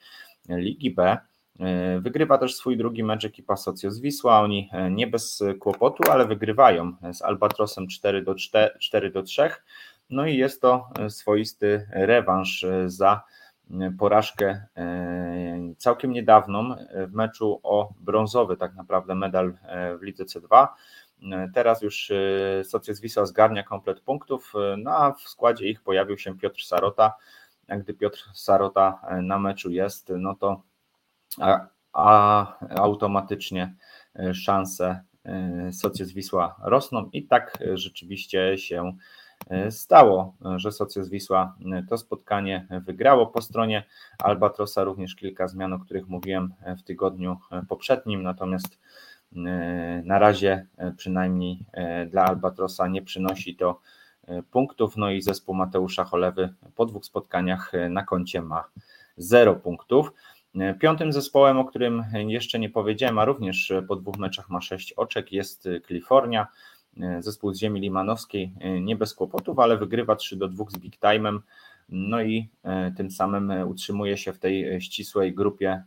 Ligi 0.48 0.90
B. 0.90 1.18
E, 1.60 2.00
wygrywa 2.00 2.38
też 2.38 2.54
swój 2.54 2.76
drugi 2.76 3.04
mecz 3.04 3.24
ekipa 3.24 3.56
Socjo 3.56 3.90
z 3.90 4.00
Wisła. 4.00 4.40
Oni 4.40 4.70
nie 4.90 5.06
bez 5.06 5.42
kłopotu, 5.60 6.10
ale 6.10 6.26
wygrywają 6.26 6.92
z 7.12 7.22
Albatrosem 7.22 7.88
4 7.88 8.22
do 8.22 8.34
4, 8.34 8.78
4 8.78 9.10
do 9.10 9.22
3. 9.22 9.50
No 10.10 10.26
i 10.26 10.36
jest 10.36 10.62
to 10.62 10.88
swoisty 11.08 11.86
rewanż 11.90 12.66
za 12.86 13.22
porażkę 13.98 14.66
całkiem 15.78 16.12
niedawną 16.12 16.76
w 17.08 17.12
meczu 17.12 17.60
o 17.62 17.94
brązowy 18.00 18.56
tak 18.56 18.74
naprawdę 18.74 19.14
medal 19.14 19.58
w 20.00 20.02
lidze 20.02 20.24
C2 20.24 20.68
Teraz 21.54 21.82
już 21.82 22.12
Socjus 22.64 23.00
Wisła 23.00 23.26
zgarnia 23.26 23.62
komplet 23.62 24.00
punktów, 24.00 24.52
no 24.78 24.90
a 24.90 25.12
w 25.12 25.20
składzie 25.20 25.68
ich 25.68 25.82
pojawił 25.82 26.18
się 26.18 26.38
Piotr 26.38 26.62
Sarota. 26.62 27.14
A 27.68 27.76
gdy 27.76 27.94
Piotr 27.94 28.30
Sarota 28.34 29.00
na 29.22 29.38
meczu 29.38 29.70
jest, 29.70 30.12
no 30.16 30.34
to 30.34 30.62
a, 31.40 31.66
a 31.92 32.58
automatycznie 32.70 33.74
szanse 34.32 35.02
Socjus 35.72 36.12
Wisła 36.12 36.56
rosną 36.62 37.10
i 37.12 37.26
tak 37.26 37.58
rzeczywiście 37.74 38.58
się 38.58 38.96
stało, 39.70 40.34
że 40.56 40.72
Socjus 40.72 41.08
Wisła 41.08 41.56
to 41.88 41.98
spotkanie 41.98 42.66
wygrało. 42.84 43.26
Po 43.26 43.42
stronie 43.42 43.84
Albatrosa 44.18 44.84
również 44.84 45.16
kilka 45.16 45.48
zmian, 45.48 45.72
o 45.72 45.78
których 45.78 46.08
mówiłem 46.08 46.54
w 46.78 46.82
tygodniu 46.82 47.36
poprzednim, 47.68 48.22
natomiast 48.22 48.78
E, 49.36 50.02
na 50.04 50.18
razie 50.18 50.66
e, 50.76 50.92
przynajmniej 50.92 51.58
e, 51.72 52.06
dla 52.06 52.24
Albatrosa 52.24 52.88
nie 52.88 53.02
przynosi 53.02 53.56
to 53.56 53.80
punktów. 54.50 54.96
No 54.96 55.10
i 55.10 55.22
zespół 55.22 55.54
Mateusza 55.54 56.04
Cholewy 56.04 56.54
po 56.74 56.86
dwóch 56.86 57.04
spotkaniach 57.04 57.72
na 57.90 58.02
koncie 58.04 58.42
ma 58.42 58.64
0 59.16 59.56
punktów. 59.56 60.12
Piątym 60.80 61.12
zespołem, 61.12 61.58
o 61.58 61.64
którym 61.64 62.04
jeszcze 62.26 62.58
nie 62.58 62.70
powiedziałem, 62.70 63.18
a 63.18 63.24
również 63.24 63.72
po 63.88 63.96
dwóch 63.96 64.16
meczach 64.16 64.50
ma 64.50 64.60
6 64.60 64.92
oczek, 64.92 65.32
jest 65.32 65.68
Kalifornia. 65.88 66.46
Zespół 67.20 67.54
z 67.54 67.58
ziemi 67.58 67.80
limanowskiej 67.80 68.52
nie 68.80 68.96
bez 68.96 69.14
kłopotów, 69.14 69.58
ale 69.58 69.76
wygrywa 69.76 70.16
3 70.16 70.36
do 70.36 70.48
2 70.48 70.64
z 70.68 70.78
Big 70.78 70.96
Time'em. 71.00 71.38
No 71.88 72.22
i 72.22 72.48
tym 72.96 73.10
samym 73.10 73.68
utrzymuje 73.68 74.16
się 74.16 74.32
w 74.32 74.38
tej 74.38 74.80
ścisłej 74.80 75.34
grupie 75.34 75.82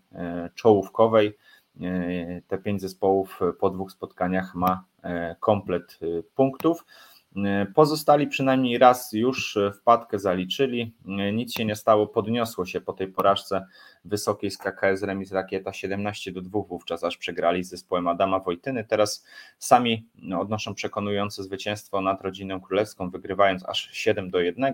czołówkowej. 0.56 1.38
E, 1.82 2.42
te 2.48 2.58
pięć 2.58 2.82
zespołów 2.82 3.40
po 3.60 3.70
dwóch 3.70 3.92
spotkaniach 3.92 4.56
ma 4.56 4.84
e, 5.04 5.36
komplet 5.40 6.00
e, 6.02 6.24
punktów. 6.36 6.86
Pozostali 7.76 8.28
przynajmniej 8.28 8.78
raz 8.78 9.14
już 9.14 9.58
wpadkę 9.76 10.20
zaliczyli. 10.20 10.94
Nic 11.34 11.54
się 11.54 11.66
nie 11.66 11.76
stało, 11.76 12.08
podniosło 12.08 12.66
się 12.66 12.82
po 12.82 12.94
tej 12.94 13.08
porażce 13.08 13.66
wysokiej 14.06 14.52
z 14.52 14.58
KKS 14.58 15.04
Remis 15.04 15.32
Rakieta 15.32 15.74
17 15.74 16.32
do 16.32 16.42
2 16.42 16.60
wówczas 16.62 17.04
aż 17.04 17.18
przegrali 17.18 17.64
z 17.64 17.70
zespołem 17.70 18.08
Adama 18.08 18.40
Wojtyny. 18.40 18.84
Teraz 18.84 19.26
sami 19.58 20.08
odnoszą 20.38 20.76
przekonujące 20.76 21.44
zwycięstwo 21.44 22.02
nad 22.02 22.22
rodziną 22.22 22.62
królewską, 22.62 23.10
wygrywając 23.10 23.66
aż 23.66 23.90
7 23.92 24.30
do 24.30 24.40
1. 24.40 24.74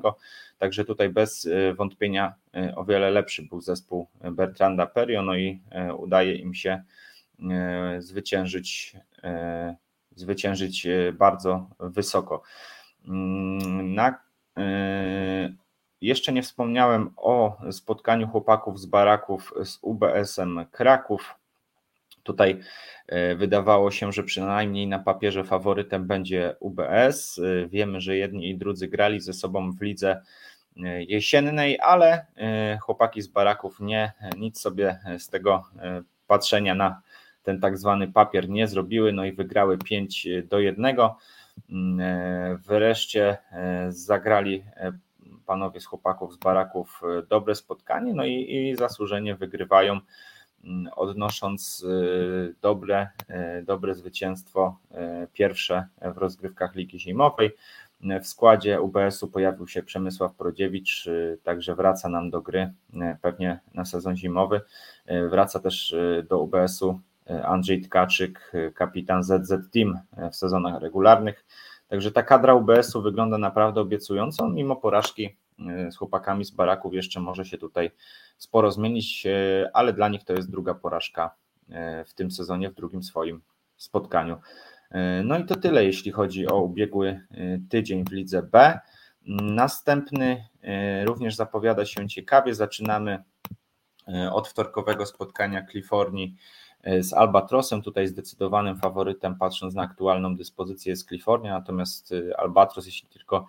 Także 0.57 0.85
tutaj 0.85 1.09
bez 1.09 1.49
wątpienia 1.77 2.33
o 2.75 2.85
wiele 2.85 3.11
lepszy 3.11 3.43
był 3.43 3.61
zespół 3.61 4.07
Bertranda 4.31 4.85
Perio, 4.87 5.21
no 5.21 5.35
i 5.35 5.61
udaje 5.97 6.35
im 6.35 6.53
się 6.53 6.83
zwyciężyć 7.99 8.95
zwyciężyć 10.15 10.85
e, 10.85 11.13
bardzo 11.13 11.67
wysoko. 11.79 12.41
Mm, 13.07 13.93
na, 13.93 14.19
e, 14.57 15.53
jeszcze 16.01 16.33
nie 16.33 16.43
wspomniałem 16.43 17.13
o 17.17 17.57
spotkaniu 17.71 18.27
chłopaków 18.27 18.79
z 18.79 18.85
baraków 18.85 19.53
z 19.63 19.79
UBS-em 19.81 20.65
Kraków. 20.71 21.35
Tutaj 22.23 22.59
e, 23.07 23.35
wydawało 23.35 23.91
się, 23.91 24.11
że 24.11 24.23
przynajmniej 24.23 24.87
na 24.87 24.99
papierze 24.99 25.43
faworytem 25.43 26.07
będzie 26.07 26.55
UBS. 26.59 27.41
Wiemy, 27.67 28.01
że 28.01 28.17
jedni 28.17 28.49
i 28.49 28.57
drudzy 28.57 28.87
grali 28.87 29.19
ze 29.19 29.33
sobą 29.33 29.71
w 29.71 29.81
lidze 29.81 30.21
jesiennej, 31.07 31.79
ale 31.81 32.25
chłopaki 32.81 33.21
z 33.21 33.27
baraków 33.27 33.79
nie 33.79 34.11
nic 34.37 34.61
sobie 34.61 34.99
z 35.17 35.29
tego 35.29 35.63
patrzenia 36.27 36.75
na 36.75 37.01
ten 37.43 37.59
tak 37.59 37.77
zwany 37.77 38.07
papier 38.07 38.49
nie 38.49 38.67
zrobiły, 38.67 39.13
no 39.13 39.25
i 39.25 39.31
wygrały 39.31 39.77
5 39.77 40.27
do 40.49 40.59
1. 40.59 40.95
Mm, 41.69 41.99
e, 41.99 42.57
wreszcie 42.57 43.37
e, 43.51 43.91
zagrali 43.91 44.63
e, 44.75 44.91
panowie 45.45 45.79
z 45.79 45.85
chłopaków 45.85 46.33
z 46.33 46.37
baraków 46.37 47.01
dobre 47.29 47.55
spotkanie, 47.55 48.13
no 48.13 48.25
i, 48.25 48.55
i 48.55 48.75
zasłużenie 48.75 49.35
wygrywają, 49.35 49.99
mm, 50.63 50.93
odnosząc 50.95 51.85
dobre, 52.61 53.07
dobre 53.63 53.95
zwycięstwo 53.95 54.77
pierwsze 55.33 55.87
w 56.15 56.17
rozgrywkach 56.17 56.75
Ligi 56.75 56.99
Zimowej. 56.99 57.51
W 58.21 58.27
składzie 58.27 58.81
UBS-u 58.81 59.27
pojawił 59.27 59.67
się 59.67 59.83
Przemysław 59.83 60.35
Prodziewicz, 60.35 61.09
także 61.43 61.75
wraca 61.75 62.09
nam 62.09 62.29
do 62.29 62.41
gry 62.41 62.73
pewnie 63.21 63.59
na 63.73 63.85
sezon 63.85 64.15
zimowy. 64.15 64.61
Wraca 65.29 65.59
też 65.59 65.95
do 66.29 66.39
UBS-u 66.39 66.99
Andrzej 67.43 67.81
Tkaczyk, 67.81 68.51
kapitan 68.75 69.23
ZZ 69.23 69.71
Team 69.73 69.99
w 70.31 70.35
sezonach 70.35 70.81
regularnych. 70.81 71.45
Także 71.87 72.11
ta 72.11 72.23
kadra 72.23 72.53
UBS-u 72.53 73.01
wygląda 73.01 73.37
naprawdę 73.37 73.81
obiecująco, 73.81 74.49
mimo 74.49 74.75
porażki 74.75 75.37
z 75.91 75.95
chłopakami 75.97 76.45
z 76.45 76.51
baraków 76.51 76.93
jeszcze 76.93 77.19
może 77.19 77.45
się 77.45 77.57
tutaj 77.57 77.91
sporo 78.37 78.71
zmienić, 78.71 79.27
ale 79.73 79.93
dla 79.93 80.09
nich 80.09 80.23
to 80.23 80.33
jest 80.33 80.51
druga 80.51 80.73
porażka 80.73 81.35
w 82.05 82.13
tym 82.15 82.31
sezonie, 82.31 82.69
w 82.69 82.73
drugim 82.73 83.03
swoim 83.03 83.41
spotkaniu. 83.77 84.37
No 85.23 85.39
i 85.39 85.45
to 85.45 85.55
tyle, 85.55 85.85
jeśli 85.85 86.11
chodzi 86.11 86.47
o 86.47 86.61
ubiegły 86.61 87.21
tydzień 87.69 88.05
w 88.05 88.11
lidze 88.11 88.43
B. 88.43 88.79
Następny 89.41 90.45
również 91.03 91.35
zapowiada 91.35 91.85
się 91.85 92.07
ciekawie. 92.07 92.55
Zaczynamy 92.55 93.23
od 94.31 94.47
wtorkowego 94.47 95.05
spotkania 95.05 95.61
Kalifornii 95.61 96.35
z 96.99 97.13
Albatrosem. 97.13 97.81
Tutaj 97.81 98.07
zdecydowanym 98.07 98.77
faworytem, 98.77 99.35
patrząc 99.35 99.73
na 99.73 99.81
aktualną 99.81 100.35
dyspozycję, 100.35 100.89
jest 100.89 101.09
Kalifornia, 101.09 101.53
natomiast 101.53 102.11
y, 102.11 102.37
Albatros, 102.37 102.85
jeśli 102.85 103.09
tylko 103.09 103.47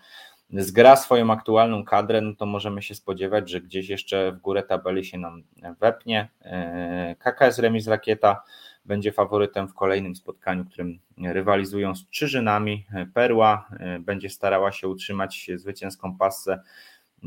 zgra 0.51 0.97
swoją 0.97 1.31
aktualną 1.31 1.85
kadrę, 1.85 2.21
no 2.21 2.35
to 2.35 2.47
możemy 2.47 2.83
się 2.83 2.95
spodziewać, 2.95 3.51
że 3.51 3.61
gdzieś 3.61 3.89
jeszcze 3.89 4.33
w 4.33 4.41
górę 4.41 4.63
tabeli 4.63 5.05
się 5.05 5.19
nam 5.19 5.43
wepnie. 5.81 6.29
E, 6.43 7.17
KKS 7.19 7.59
Remis 7.59 7.87
Rakieta 7.87 8.43
będzie 8.85 9.13
faworytem 9.13 9.69
w 9.69 9.75
kolejnym 9.75 10.17
spotkaniu, 10.17 10.65
którym 10.65 10.99
rywalizują 11.19 11.95
z 11.95 12.09
Czyżynami. 12.09 12.87
Perła 13.15 13.69
e, 13.81 13.99
będzie 13.99 14.31
starała 14.31 14.73
się 14.73 14.89
utrzymać 14.89 15.51
zwycięską 15.55 16.17
pasę, 16.17 16.61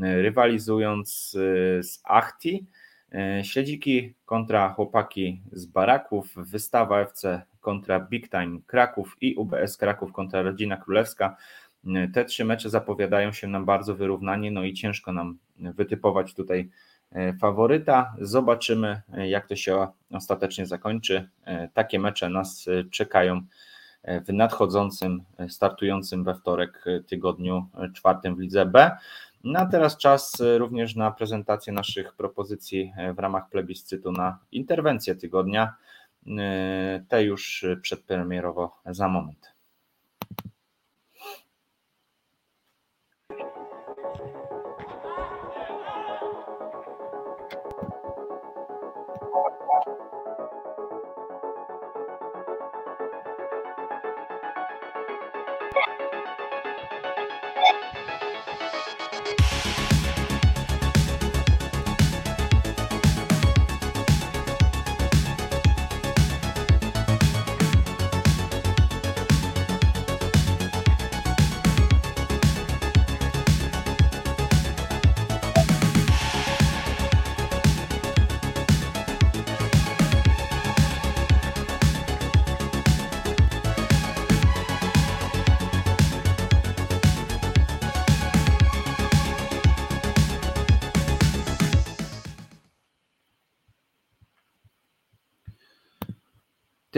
e, 0.02 0.22
rywalizując 0.22 1.30
z 1.80 2.00
Achti. 2.04 2.66
E, 3.14 3.44
śledziki 3.44 4.14
kontra 4.24 4.68
chłopaki 4.68 5.42
z 5.52 5.66
Baraków, 5.66 6.34
wystawa 6.36 7.00
FC 7.00 7.42
kontra 7.60 8.00
Big 8.00 8.30
Time 8.30 8.58
Kraków 8.66 9.16
i 9.20 9.34
UBS 9.34 9.76
Kraków 9.76 10.12
kontra 10.12 10.42
Rodzina 10.42 10.76
Królewska. 10.76 11.36
E, 11.86 12.08
te 12.08 12.24
trzy 12.24 12.44
mecze 12.44 12.70
zapowiadają 12.70 13.32
się 13.32 13.46
nam 13.46 13.64
bardzo 13.64 13.94
wyrównanie, 13.94 14.50
no 14.50 14.64
i 14.64 14.74
ciężko 14.74 15.12
nam 15.12 15.38
wytypować 15.56 16.34
tutaj 16.34 16.70
e, 17.12 17.32
faworyta. 17.32 18.14
Zobaczymy, 18.20 19.02
jak 19.28 19.46
to 19.46 19.56
się 19.56 19.86
ostatecznie 20.10 20.66
zakończy. 20.66 21.28
Takie 21.74 21.98
mecze 21.98 22.28
nas 22.28 22.66
czekają 22.90 23.42
w 24.04 24.32
nadchodzącym, 24.32 25.22
startującym 25.48 26.24
we 26.24 26.34
wtorek 26.34 26.84
tygodniu 27.06 27.66
czwartym 27.94 28.36
w 28.36 28.38
Lidze 28.38 28.66
B. 28.66 28.90
No 29.44 29.58
a 29.60 29.66
teraz 29.66 29.96
czas 29.96 30.40
e, 30.40 30.58
również 30.58 30.96
na 30.96 31.10
prezentację 31.10 31.72
naszych 31.72 32.14
propozycji 32.14 32.92
e, 32.96 33.12
w 33.14 33.18
ramach 33.18 33.48
plebiscytu 33.48 34.12
na 34.12 34.38
interwencję 34.52 35.14
tygodnia. 35.14 35.74
E, 36.38 37.04
te 37.08 37.24
już 37.24 37.66
przedpremierowo 37.82 38.80
za 38.86 39.08
moment. 39.08 39.57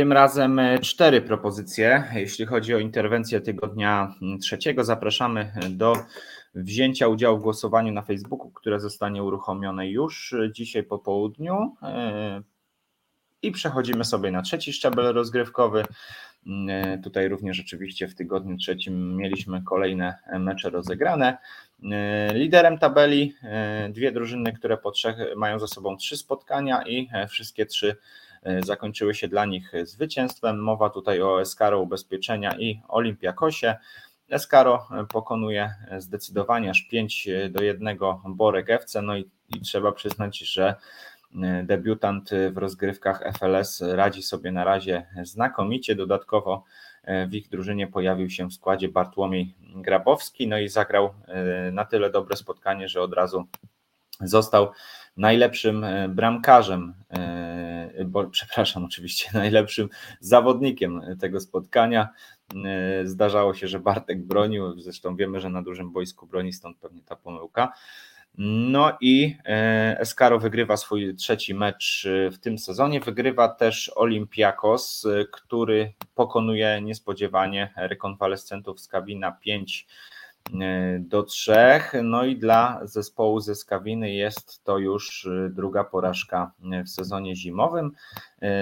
Tym 0.00 0.12
razem 0.12 0.58
e, 0.58 0.78
cztery 0.78 1.20
propozycje. 1.20 2.04
Jeśli 2.14 2.46
chodzi 2.46 2.74
o 2.74 2.78
interwencję 2.78 3.40
tygodnia 3.40 4.14
trzeciego, 4.42 4.84
zapraszamy 4.84 5.52
do 5.70 5.96
wzięcia 6.54 7.08
udziału 7.08 7.38
w 7.38 7.42
głosowaniu 7.42 7.92
na 7.92 8.02
Facebooku, 8.02 8.50
które 8.50 8.80
zostanie 8.80 9.22
uruchomione 9.22 9.88
już 9.88 10.34
dzisiaj 10.52 10.82
po 10.82 10.98
południu. 10.98 11.76
E, 11.82 12.42
I 13.42 13.52
przechodzimy 13.52 14.04
sobie 14.04 14.30
na 14.30 14.42
trzeci 14.42 14.72
szczebel 14.72 15.14
rozgrywkowy. 15.14 15.84
E, 16.68 16.98
tutaj 16.98 17.28
również 17.28 17.60
oczywiście 17.60 18.08
w 18.08 18.14
tygodniu 18.14 18.56
trzecim 18.56 19.16
mieliśmy 19.16 19.62
kolejne 19.62 20.18
mecze 20.38 20.70
rozegrane. 20.70 21.38
Liderem 22.34 22.78
tabeli 22.78 23.34
dwie 23.90 24.12
drużyny, 24.12 24.52
które 24.52 24.76
po 24.76 24.90
trzech 24.90 25.16
mają 25.36 25.58
za 25.58 25.66
sobą 25.66 25.96
trzy 25.96 26.16
spotkania 26.16 26.82
i 26.82 27.08
wszystkie 27.28 27.66
trzy 27.66 27.96
E, 27.96 27.96
zakończyły 28.62 29.14
się 29.14 29.28
dla 29.28 29.44
nich 29.44 29.72
zwycięstwem. 29.82 30.62
Mowa 30.62 30.90
tutaj 30.90 31.22
o 31.22 31.40
Eskaro 31.40 31.80
Ubezpieczenia 31.80 32.58
i 32.58 32.82
Olimpiakosie. 32.88 33.76
Eskaro 34.30 34.88
pokonuje 35.12 35.74
zdecydowanie 35.98 36.70
aż 36.70 36.82
5 36.82 37.28
do 37.50 37.62
1 37.62 37.98
Borek 38.26 38.70
FC, 38.70 39.02
no 39.02 39.16
i, 39.16 39.30
i 39.56 39.60
trzeba 39.60 39.92
przyznać, 39.92 40.38
że 40.38 40.74
e, 41.42 41.62
debiutant 41.64 42.30
w 42.52 42.58
rozgrywkach 42.58 43.22
FLS 43.38 43.80
radzi 43.80 44.22
sobie 44.22 44.52
na 44.52 44.64
razie 44.64 45.06
znakomicie. 45.22 45.94
Dodatkowo 45.94 46.64
e, 47.04 47.26
w 47.26 47.34
ich 47.34 47.48
drużynie 47.48 47.86
pojawił 47.86 48.30
się 48.30 48.46
w 48.46 48.54
składzie 48.54 48.88
Bartłomiej 48.88 49.54
Grabowski, 49.74 50.48
no 50.48 50.58
i 50.58 50.68
zagrał 50.68 51.14
na 51.72 51.84
tyle 51.84 52.10
dobre 52.10 52.36
spotkanie, 52.36 52.88
że 52.88 53.02
od 53.02 53.12
razu 53.12 53.46
został 54.20 54.72
najlepszym 55.20 55.86
bramkarzem 56.08 56.94
bo, 58.06 58.26
przepraszam, 58.30 58.84
oczywiście 58.84 59.30
najlepszym 59.38 59.88
zawodnikiem 60.20 61.02
tego 61.20 61.40
spotkania. 61.40 62.08
E, 62.64 63.06
zdarzało 63.06 63.54
się, 63.54 63.68
że 63.68 63.80
Bartek 63.80 64.22
bronił, 64.22 64.80
zresztą 64.80 65.16
wiemy, 65.16 65.40
że 65.40 65.50
na 65.50 65.62
dużym 65.62 65.92
boisku 65.92 66.26
broni, 66.26 66.52
stąd 66.52 66.78
pewnie 66.78 67.02
ta 67.02 67.16
pomyłka. 67.16 67.72
No 68.38 68.96
i 69.00 69.36
e, 69.44 69.96
Eskaro 70.00 70.38
wygrywa 70.38 70.76
swój 70.76 71.14
trzeci 71.14 71.54
mecz 71.54 72.08
w 72.32 72.38
tym 72.38 72.58
sezonie. 72.58 73.00
Wygrywa 73.00 73.48
też 73.48 73.92
Olympiakos, 73.96 75.06
który 75.32 75.92
pokonuje 76.14 76.80
niespodziewanie 76.82 77.72
rekonwalescentów 77.76 78.80
z 78.80 78.88
kabina 78.88 79.32
5 79.32 79.86
E, 79.86 80.19
do 81.00 81.22
trzech. 81.22 81.92
No 82.02 82.24
i 82.24 82.36
dla 82.36 82.80
zespołu 82.82 83.40
ze 83.40 83.54
Skawiny 83.54 84.12
jest 84.12 84.64
to 84.64 84.78
już 84.78 85.26
e, 85.26 85.50
druga 85.50 85.84
porażka 85.84 86.52
e, 86.72 86.84
w 86.84 86.88
sezonie 86.88 87.36
zimowym. 87.36 87.92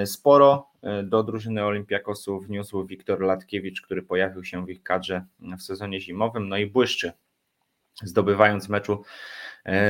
Sporo 0.05 0.69
do 1.05 1.23
drużyny 1.23 1.65
Olimpiakosu 1.65 2.41
wniósł 2.41 2.87
Wiktor 2.87 3.21
Latkiewicz, 3.21 3.81
który 3.81 4.03
pojawił 4.03 4.45
się 4.45 4.67
w 4.67 4.71
ich 4.71 4.83
kadrze 4.83 5.25
w 5.59 5.63
sezonie 5.63 6.01
zimowym, 6.01 6.49
no 6.49 6.57
i 6.57 6.67
błyszczy, 6.67 7.13
zdobywając 8.03 8.69
meczu 8.69 9.03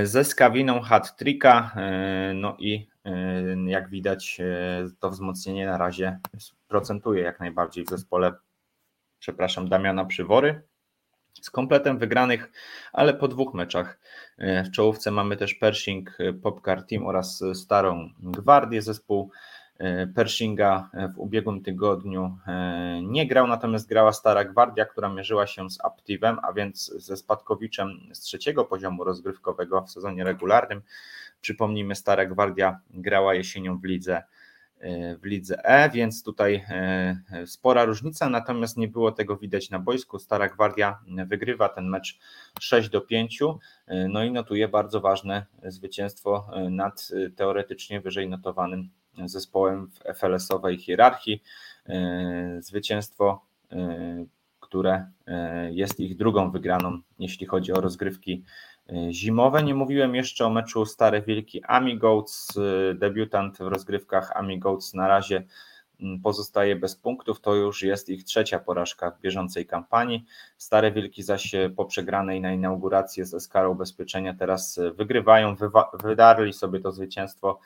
ze 0.04 0.24
Skawiną 0.24 0.80
hat-tricka, 0.80 1.70
no 2.34 2.56
i 2.58 2.88
jak 3.66 3.90
widać 3.90 4.40
to 4.98 5.10
wzmocnienie 5.10 5.66
na 5.66 5.78
razie 5.78 6.18
procentuje 6.68 7.22
jak 7.22 7.40
najbardziej 7.40 7.84
w 7.84 7.88
zespole, 7.88 8.32
przepraszam, 9.18 9.68
Damiana 9.68 10.04
Przywory 10.04 10.62
z 11.42 11.50
kompletem 11.50 11.98
wygranych, 11.98 12.52
ale 12.92 13.14
po 13.14 13.28
dwóch 13.28 13.54
meczach. 13.54 13.98
E, 14.38 14.64
w 14.64 14.70
czołówce 14.70 15.10
mamy 15.10 15.36
też 15.36 15.54
Pershing 15.54 16.18
e, 16.20 16.32
Popcar 16.32 16.82
Team 16.86 17.06
oraz 17.06 17.44
Starą 17.54 18.10
Gwardię. 18.20 18.82
Zespół 18.82 19.30
e, 19.78 20.06
Pershinga 20.06 20.90
w 21.14 21.18
ubiegłym 21.18 21.62
tygodniu 21.62 22.38
nie 23.02 23.26
grał, 23.26 23.46
natomiast 23.46 23.88
grała 23.88 24.12
Stara 24.12 24.44
Gwardia, 24.44 24.84
która 24.84 25.08
mierzyła 25.08 25.46
się 25.46 25.70
z 25.70 25.84
Aptivem, 25.84 26.38
a 26.42 26.52
więc 26.52 26.92
ze 26.96 27.16
spadkowiczem 27.16 28.00
z 28.12 28.20
trzeciego 28.20 28.64
poziomu 28.64 29.04
rozgrywkowego 29.04 29.82
w 29.82 29.90
sezonie 29.90 30.24
regularnym. 30.24 30.82
Przypomnijmy, 31.40 31.94
Stara 31.94 32.26
Gwardia 32.26 32.80
grała 32.90 33.34
jesienią 33.34 33.78
w 33.78 33.84
lidze 33.84 34.22
w 35.22 35.24
lidze 35.24 35.64
E, 35.64 35.90
więc 35.90 36.22
tutaj 36.22 36.64
e, 36.68 37.16
spora 37.46 37.84
różnica, 37.84 38.28
natomiast 38.28 38.76
nie 38.76 38.88
było 38.88 39.12
tego 39.12 39.36
widać 39.36 39.70
na 39.70 39.78
boisku. 39.78 40.18
Stara 40.18 40.48
Gwardia 40.48 40.98
wygrywa 41.26 41.68
ten 41.68 41.88
mecz 41.88 42.18
6 42.60 42.88
do 42.88 43.00
5, 43.00 43.42
e, 43.42 44.08
no 44.08 44.24
i 44.24 44.30
notuje 44.30 44.68
bardzo 44.68 45.00
ważne 45.00 45.46
zwycięstwo 45.64 46.50
e, 46.52 46.70
nad 46.70 47.08
teoretycznie 47.36 48.00
wyżej 48.00 48.28
notowanym 48.28 48.90
zespołem 49.24 49.90
w 49.90 49.98
FLS-owej 50.18 50.78
hierarchii. 50.78 51.42
Zwycięstwo, 52.58 53.46
które 54.60 55.10
jest 55.70 56.00
ich 56.00 56.16
drugą 56.16 56.50
wygraną, 56.50 57.00
jeśli 57.18 57.46
chodzi 57.46 57.72
o 57.72 57.80
rozgrywki 57.80 58.44
zimowe. 59.10 59.62
Nie 59.62 59.74
mówiłem 59.74 60.14
jeszcze 60.14 60.46
o 60.46 60.50
meczu 60.50 60.86
Stare 60.86 61.22
Wilki 61.22 61.64
Amigoats. 61.64 62.58
Debiutant 62.94 63.58
w 63.58 63.60
rozgrywkach 63.60 64.36
Amigoats 64.36 64.94
na 64.94 65.08
razie 65.08 65.42
pozostaje 66.22 66.76
bez 66.76 66.96
punktów. 66.96 67.40
To 67.40 67.54
już 67.54 67.82
jest 67.82 68.08
ich 68.08 68.24
trzecia 68.24 68.58
porażka 68.58 69.10
w 69.10 69.20
bieżącej 69.20 69.66
kampanii. 69.66 70.24
Stare 70.56 70.92
Wilki 70.92 71.22
zaś 71.22 71.54
po 71.76 71.84
przegranej 71.84 72.40
na 72.40 72.52
inaugurację 72.52 73.24
z 73.26 73.34
Eskarą 73.34 73.70
Ubezpieczenia 73.70 74.34
teraz 74.34 74.80
wygrywają. 74.94 75.56
Wydarli 76.04 76.52
sobie 76.52 76.80
to 76.80 76.92
zwycięstwo 76.92 77.58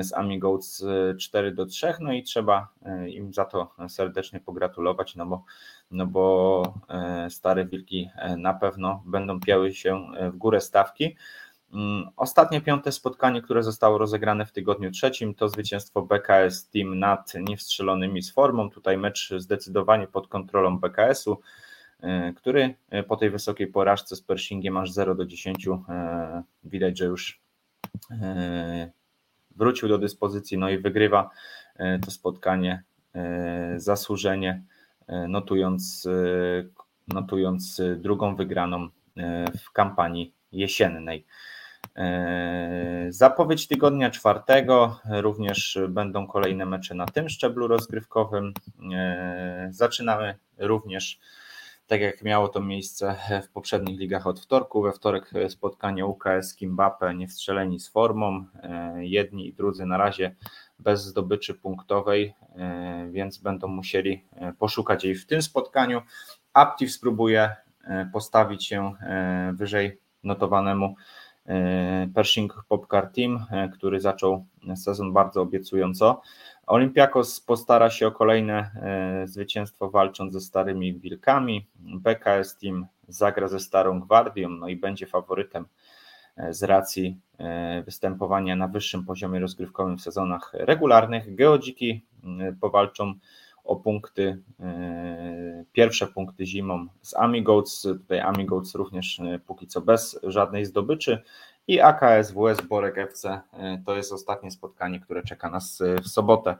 z 0.00 0.12
Amigoats 0.12 0.84
4 1.20 1.52
do 1.52 1.66
3, 1.66 1.94
no 2.00 2.12
i 2.12 2.22
trzeba 2.22 2.68
im 3.08 3.34
za 3.34 3.44
to 3.44 3.74
serdecznie 3.88 4.40
pogratulować, 4.40 5.16
no 5.16 5.26
bo 5.26 5.44
no 5.92 6.06
bo 6.06 6.62
e, 6.88 7.30
stare 7.30 7.64
wilki 7.64 8.10
e, 8.16 8.36
na 8.36 8.54
pewno 8.54 9.02
będą 9.06 9.40
piały 9.40 9.74
się 9.74 10.06
e, 10.16 10.30
w 10.30 10.36
górę 10.36 10.60
stawki. 10.60 11.16
Mm, 11.72 12.10
ostatnie 12.16 12.60
piąte 12.60 12.92
spotkanie, 12.92 13.42
które 13.42 13.62
zostało 13.62 13.98
rozegrane 13.98 14.46
w 14.46 14.52
tygodniu 14.52 14.90
trzecim, 14.90 15.34
to 15.34 15.48
zwycięstwo 15.48 16.02
BKS 16.02 16.68
Team 16.70 16.98
nad 16.98 17.32
niewstrzelonymi 17.34 18.22
z 18.22 18.32
formą. 18.32 18.70
Tutaj 18.70 18.98
mecz 18.98 19.34
zdecydowanie 19.38 20.06
pod 20.06 20.28
kontrolą 20.28 20.78
BKS-u, 20.78 21.40
który 22.36 22.74
po 23.08 23.16
tej 23.16 23.30
wysokiej 23.30 23.66
porażce 23.66 24.16
z 24.16 24.22
Pershingiem 24.22 24.76
aż 24.76 24.92
0 24.92 25.14
do 25.14 25.26
10 25.26 25.68
widać, 26.64 26.98
że 26.98 27.04
już 27.04 27.40
wrócił 29.56 29.88
do 29.88 29.98
dyspozycji, 29.98 30.58
no 30.58 30.70
i 30.70 30.78
wygrywa 30.78 31.30
to 32.04 32.10
spotkanie 32.10 32.82
zasłużenie 33.76 34.62
E, 35.06 35.28
notując, 35.28 36.06
e, 36.06 36.64
notując 37.14 37.82
drugą 37.96 38.36
wygraną 38.36 38.88
e, 39.16 39.44
w 39.58 39.72
kampanii 39.72 40.34
jesiennej. 40.52 41.26
Zapowiedź 43.08 43.68
tygodnia 43.68 44.10
czwartego, 44.10 45.00
również 45.10 45.78
będą 45.88 46.26
kolejne 46.26 46.66
mecze 46.66 46.94
na 46.94 47.06
tym 47.06 47.28
szczeblu 47.28 47.68
rozgrywkowym. 47.68 48.52
Zaczynamy 49.70 50.34
również, 50.58 51.20
tak 51.86 52.00
jak 52.00 52.22
miało 52.22 52.48
to 52.48 52.60
miejsce 52.60 53.16
w 53.42 53.48
poprzednich 53.48 54.00
ligach 54.00 54.26
od 54.26 54.40
wtorku. 54.40 54.82
We 54.82 54.92
wtorek 54.92 55.30
spotkanie 55.48 56.06
UKS 56.06 56.54
Kimbape, 56.54 57.14
niewstrzeleni 57.14 57.80
z 57.80 57.88
formą. 57.88 58.44
Jedni 58.96 59.48
i 59.48 59.54
drudzy 59.54 59.86
na 59.86 59.96
razie 59.96 60.34
bez 60.82 61.04
zdobyczy 61.04 61.54
punktowej, 61.54 62.34
e, 62.56 63.08
więc 63.10 63.38
będą 63.38 63.68
musieli 63.68 64.24
e, 64.32 64.52
poszukać 64.52 65.04
jej 65.04 65.14
w 65.14 65.26
tym 65.26 65.42
spotkaniu. 65.42 66.02
Aptiv 66.52 66.92
spróbuje 66.92 67.56
e, 67.84 68.10
postawić 68.12 68.66
się 68.66 68.92
wyżej 69.52 70.00
notowanemu 70.24 70.94
Pershing 72.14 72.64
Popcar 72.68 73.12
Team, 73.12 73.44
który 73.72 74.00
zaczął 74.00 74.46
sezon 74.76 75.12
bardzo 75.12 75.42
obiecująco. 75.42 76.20
Olympiakos 76.66 77.40
postara 77.40 77.90
się 77.90 78.06
o 78.06 78.12
kolejne 78.12 78.70
zwycięstwo 79.24 79.90
walcząc 79.90 80.32
ze 80.32 80.40
starymi 80.40 80.94
wilkami. 80.94 81.66
BKS 81.76 82.58
Team 82.58 82.86
zagra 83.08 83.48
ze 83.48 83.60
starą 83.60 84.00
gwardią, 84.00 84.48
no 84.48 84.68
i 84.68 84.76
będzie 84.76 85.06
faworytem 85.06 85.66
z 86.50 86.62
racji 86.62 87.20
e, 87.38 87.82
występowania 87.82 88.56
na 88.56 88.68
wyższym 88.68 89.04
poziomie 89.04 89.40
rozgrywkowym 89.40 89.98
w 89.98 90.02
sezonach 90.02 90.50
regularnych. 90.54 91.34
Geodziki 91.34 92.04
e, 92.40 92.52
powalczą 92.60 93.14
o 93.64 93.76
punkty, 93.76 94.42
e, 94.60 95.64
pierwsze 95.72 96.06
punkty 96.06 96.46
zimą 96.46 96.86
z 97.02 97.14
Amigoats. 97.14 97.82
Tutaj 97.82 98.20
Amigoats 98.20 98.74
również 98.74 99.20
póki 99.46 99.66
co 99.66 99.80
bez 99.80 100.20
żadnej 100.22 100.64
zdobyczy. 100.64 101.22
I 101.68 101.80
AKS 101.80 102.30
WS 102.32 102.66
Borek 102.68 102.98
FC 102.98 103.40
to 103.86 103.96
jest 103.96 104.12
ostatnie 104.12 104.50
spotkanie, 104.50 105.00
które 105.00 105.22
czeka 105.22 105.50
nas 105.50 105.82
w 106.04 106.08
sobotę. 106.08 106.56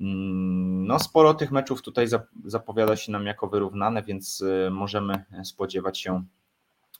Mm, 0.00 0.86
no, 0.86 0.98
sporo 0.98 1.34
tych 1.34 1.52
meczów 1.52 1.82
tutaj 1.82 2.06
zapowiada 2.44 2.96
się 2.96 3.12
nam 3.12 3.26
jako 3.26 3.46
wyrównane, 3.48 4.02
więc 4.02 4.44
możemy 4.70 5.24
spodziewać 5.44 6.00
się 6.00 6.24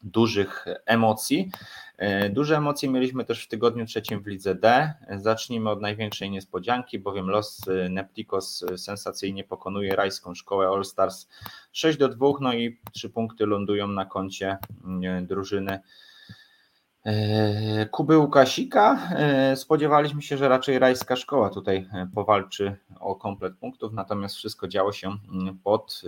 dużych 0.02 0.66
emocji. 0.86 1.50
E, 1.96 2.28
duże 2.30 2.56
emocje 2.56 2.88
mieliśmy 2.90 3.24
też 3.24 3.44
w 3.44 3.48
tygodniu 3.48 3.86
trzecim 3.86 4.22
w 4.22 4.26
Lidze 4.26 4.54
D. 4.54 4.94
Zacznijmy 5.16 5.70
od 5.70 5.80
największej 5.80 6.30
niespodzianki, 6.30 6.98
bowiem 6.98 7.30
los 7.30 7.60
e, 7.68 7.88
Neptikos 7.88 8.64
sensacyjnie 8.76 9.44
pokonuje 9.44 9.96
rajską 9.96 10.34
szkołę 10.34 10.68
All 10.68 10.84
Stars 10.84 11.28
6 11.72 11.98
do 11.98 12.08
2, 12.08 12.28
no 12.40 12.54
i 12.54 12.80
trzy 12.92 13.10
punkty 13.10 13.46
lądują 13.46 13.88
na 13.88 14.04
koncie 14.04 14.58
mm, 14.84 15.26
drużyny 15.26 15.80
e, 17.04 17.86
Kuby 17.86 18.18
Łukasika. 18.18 18.98
Spodziewaliśmy 19.54 20.22
się, 20.22 20.36
że 20.36 20.48
raczej 20.48 20.78
rajska 20.78 21.16
szkoła 21.16 21.50
tutaj 21.50 21.88
powalczy 22.14 22.76
o 23.00 23.16
komplet 23.16 23.56
punktów, 23.56 23.92
natomiast 23.92 24.36
wszystko 24.36 24.68
działo 24.68 24.92
się 24.92 25.16
mm, 25.32 25.58
pod 25.58 26.02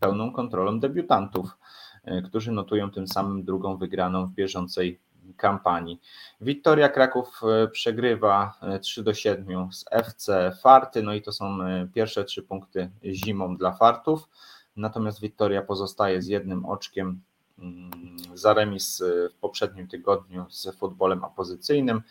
pełną 0.00 0.32
kontrolą 0.32 0.80
debiutantów. 0.80 1.56
E, 2.04 2.22
którzy 2.22 2.52
notują 2.52 2.90
tym 2.90 3.08
samym 3.08 3.44
drugą 3.44 3.76
wygraną 3.76 4.26
w 4.26 4.32
bieżącej 4.32 5.00
kampanii. 5.36 6.00
Wiktoria 6.40 6.88
Kraków 6.88 7.40
e, 7.42 7.68
przegrywa 7.68 8.58
3 8.80 9.00
e, 9.00 9.04
do 9.04 9.14
7 9.14 9.72
z 9.72 9.84
FC 9.90 10.52
Farty, 10.62 11.02
no 11.02 11.14
i 11.14 11.22
to 11.22 11.32
są 11.32 11.58
pierwsze 11.94 12.24
trzy 12.24 12.42
punkty 12.42 12.90
zimą 13.04 13.56
dla 13.56 13.72
Fartów. 13.72 14.28
Natomiast 14.76 15.20
Wiktoria 15.20 15.62
pozostaje 15.62 16.22
z 16.22 16.26
jednym 16.26 16.66
oczkiem 16.66 17.20
mm, 17.58 17.90
za 18.34 18.54
remis 18.54 19.02
w 19.30 19.34
poprzednim 19.40 19.88
tygodniu 19.88 20.46
z 20.50 20.76
futbolem 20.76 21.24
opozycyjnym. 21.24 22.02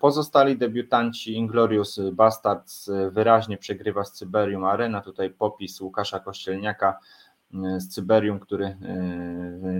Pozostali 0.00 0.58
debiutanci 0.58 1.34
Inglorious 1.34 2.00
Bastards 2.12 2.90
wyraźnie 3.10 3.58
przegrywa 3.58 4.04
z 4.04 4.12
Cyberium 4.12 4.64
Arena. 4.64 5.00
Tutaj 5.00 5.30
popis 5.30 5.80
Łukasza 5.80 6.20
Kościelniaka 6.20 6.98
z 7.78 7.88
Cyberium, 7.88 8.40
który 8.40 8.64
e, 8.64 8.76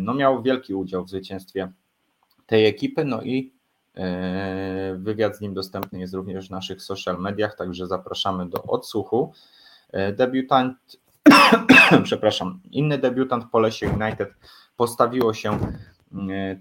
no, 0.00 0.14
miał 0.14 0.42
wielki 0.42 0.74
udział 0.74 1.04
w 1.04 1.10
zwycięstwie 1.10 1.72
tej 2.46 2.66
ekipy, 2.66 3.04
no 3.04 3.22
i 3.22 3.52
e, 3.96 4.96
wywiad 4.98 5.36
z 5.36 5.40
nim 5.40 5.54
dostępny 5.54 6.00
jest 6.00 6.14
również 6.14 6.48
w 6.48 6.50
naszych 6.50 6.82
social 6.82 7.18
mediach, 7.18 7.56
także 7.56 7.86
zapraszamy 7.86 8.48
do 8.48 8.62
odsłuchu. 8.62 9.32
E, 9.92 10.12
debiutant, 10.12 10.76
przepraszam, 12.04 12.60
inny 12.70 12.98
debiutant 12.98 13.50
Polesie 13.50 13.90
United 13.90 14.34
postawiło 14.76 15.34
się 15.34 15.58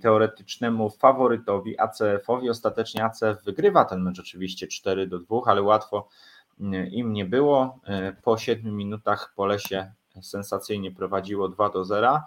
teoretycznemu 0.01 0.89
faworytowi 0.89 1.79
ACF-owi. 1.79 2.49
Ostatecznie 2.49 3.03
ACF 3.03 3.43
wygrywa 3.45 3.85
ten 3.85 4.01
mecz 4.01 4.19
oczywiście 4.19 4.67
4 4.67 5.07
do 5.07 5.19
2, 5.19 5.37
ale 5.45 5.61
łatwo 5.61 6.09
im 6.91 7.13
nie 7.13 7.25
było. 7.25 7.79
Po 8.23 8.37
7 8.37 8.75
minutach 8.75 9.33
Polesie 9.35 9.91
sensacyjnie 10.21 10.91
prowadziło 10.91 11.49
2 11.49 11.69
do 11.69 11.85
0. 11.85 12.21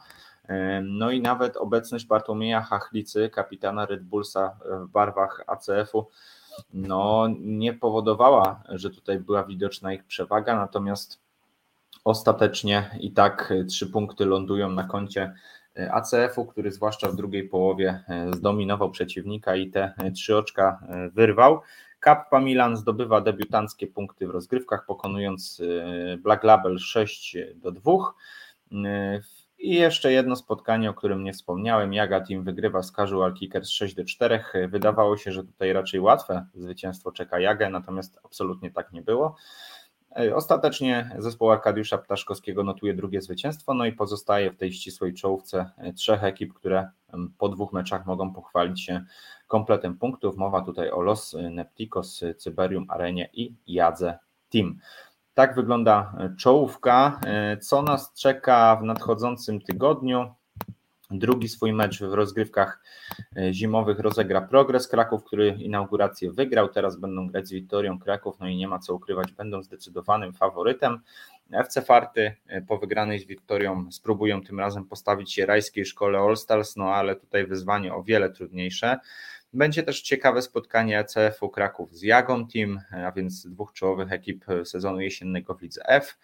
No 0.83 1.11
i 1.11 1.21
nawet 1.21 1.57
obecność 1.57 2.07
Bartłomieja 2.07 2.61
Hachlicy, 2.61 3.31
kapitana 3.31 3.87
Red 3.87 4.03
Bullsa 4.03 4.57
w 4.65 4.89
barwach 4.89 5.45
ACF-u, 5.47 6.07
no, 6.73 7.29
nie 7.41 7.75
powodowała, 7.75 8.63
że 8.69 8.91
tutaj 8.91 9.19
była 9.19 9.45
widoczna 9.45 9.93
ich 9.93 10.05
przewaga, 10.05 10.57
natomiast 10.57 11.21
ostatecznie 12.05 12.91
i 13.01 13.13
tak 13.13 13.53
trzy 13.69 13.87
punkty 13.87 14.25
lądują 14.25 14.71
na 14.71 14.85
koncie 14.85 15.35
e, 15.79 15.93
ACF-u, 15.93 16.47
który 16.47 16.73
zwłaszcza 16.73 17.09
w 17.09 17.17
drugiej 17.17 17.49
połowie 17.49 18.05
e, 18.09 18.33
zdominował 18.33 18.91
przeciwnika 18.91 19.57
i 19.57 19.71
te 19.71 19.95
trzy 20.15 20.37
oczka 20.37 20.79
e, 20.89 21.11
wyrwał. 21.11 21.61
Kappa 22.01 22.41
Milan 22.41 22.77
zdobywa 22.77 23.21
debiutanckie 23.21 23.87
punkty 23.87 24.27
w 24.27 24.31
rozgrywkach, 24.31 24.87
pokonując 24.87 25.61
y, 25.61 26.19
Black 26.23 26.45
Label 26.45 26.79
6 26.79 27.37
do 27.55 27.73
2. 27.73 27.93
Y, 28.73 29.23
I 29.59 29.75
jeszcze 29.75 30.13
jedno 30.13 30.37
spotkanie, 30.37 30.91
o 30.91 30.95
którym 30.95 31.25
nie 31.25 31.33
wspomniałem. 31.33 31.95
Jaga 31.95 32.21
Team 32.21 32.45
wygrywa 32.45 32.83
z 32.83 32.93
Casual 32.93 33.35
Kickers 33.35 33.71
6 33.71 33.95
do 33.95 34.05
4. 34.05 34.45
Wydawało 34.69 35.17
się, 35.17 35.33
że 35.33 35.45
tutaj 35.45 35.73
raczej 35.73 36.01
łatwe 36.01 36.47
zwycięstwo 36.55 37.13
czeka 37.13 37.41
Jagę, 37.41 37.71
natomiast 37.71 38.19
absolutnie 38.25 38.71
tak 38.71 38.93
nie 38.93 39.03
było. 39.03 39.37
Ostatecznie 40.35 41.17
zespół 41.19 41.51
Arkadiusza 41.51 41.99
Ptaszkowskiego 41.99 42.65
notuje 42.65 42.95
drugie 42.95 43.23
zwycięstwo, 43.23 43.75
no 43.75 43.85
i 43.85 43.93
pozostaje 43.93 44.51
w 44.51 44.57
tej 44.57 44.73
ścisłej 44.73 45.15
czołówce 45.15 45.71
trzech 45.97 46.25
ekip, 46.25 46.55
które 46.55 46.89
po 47.39 47.49
dwóch 47.49 47.73
meczach 47.73 48.07
mogą 48.07 48.33
pochwalić 48.33 48.85
się 48.85 49.05
kompletem 49.49 49.99
punktów. 49.99 50.37
Mowa 50.37 50.61
tutaj 50.61 50.91
o 50.91 51.01
Los 51.01 51.37
Neptikos, 51.51 52.25
Cyberium 52.39 52.87
Arenie 52.89 53.29
i 53.33 53.55
Jadze 53.67 54.19
Team. 54.49 54.79
Tak 55.35 55.55
wygląda 55.55 56.13
czołówka. 56.39 57.21
Co 57.61 57.83
nas 57.83 58.13
czeka 58.15 58.77
w 58.77 58.85
nadchodzącym 58.85 59.61
tygodniu? 59.61 60.35
Drugi 61.11 61.49
swój 61.49 61.73
mecz 61.73 62.01
w 62.01 62.15
rozgrywkach 62.15 62.83
e, 63.37 63.53
zimowych 63.53 63.99
rozegra 63.99 64.41
Progres 64.41 64.89
Kraków, 64.89 65.25
który 65.25 65.49
inaugurację 65.49 66.33
wygrał. 66.33 66.69
Teraz 66.69 66.97
będą 66.97 67.29
grać 67.29 67.49
z 67.49 67.53
Wiktorią 67.53 67.99
Kraków, 67.99 68.41
no 68.41 68.49
i 68.49 68.57
nie 68.57 68.69
ma 68.69 68.79
co 68.79 68.95
ukrywać, 68.95 69.33
będą 69.33 69.63
zdecydowanym 69.63 70.33
faworytem. 70.33 71.01
FC 71.53 71.83
Farty 71.83 72.35
e, 72.47 72.63
po 72.63 72.79
wygranej 72.79 73.19
z 73.19 73.27
Wiktorią 73.27 73.93
spróbują 73.93 74.43
tym 74.43 74.61
razem 74.61 74.85
postawić 74.85 75.35
się 75.35 75.47
rajskiej 75.47 75.85
szkole 75.87 76.19
All 76.19 76.37
Stars, 76.37 76.77
no 76.77 76.95
ale 76.95 77.17
tutaj 77.17 77.47
wyzwanie 77.47 77.95
o 77.95 78.03
wiele 78.03 78.31
trudniejsze. 78.31 78.99
Będzie 79.53 79.83
też 79.83 80.03
ciekawe 80.03 80.43
spotkanie 80.43 80.99
ECF-u 80.99 81.49
Kraków 81.49 81.97
z 81.97 82.03
Jagą 82.03 82.49
Team, 82.49 82.81
a 83.07 83.13
więc 83.13 83.47
dwóch 83.47 83.73
czołowych 83.73 84.13
ekip 84.13 84.45
sezonu 84.65 85.01
jesiennego 85.01 85.55
w 85.55 85.63
Lidze 85.63 85.89
F. 85.89 86.19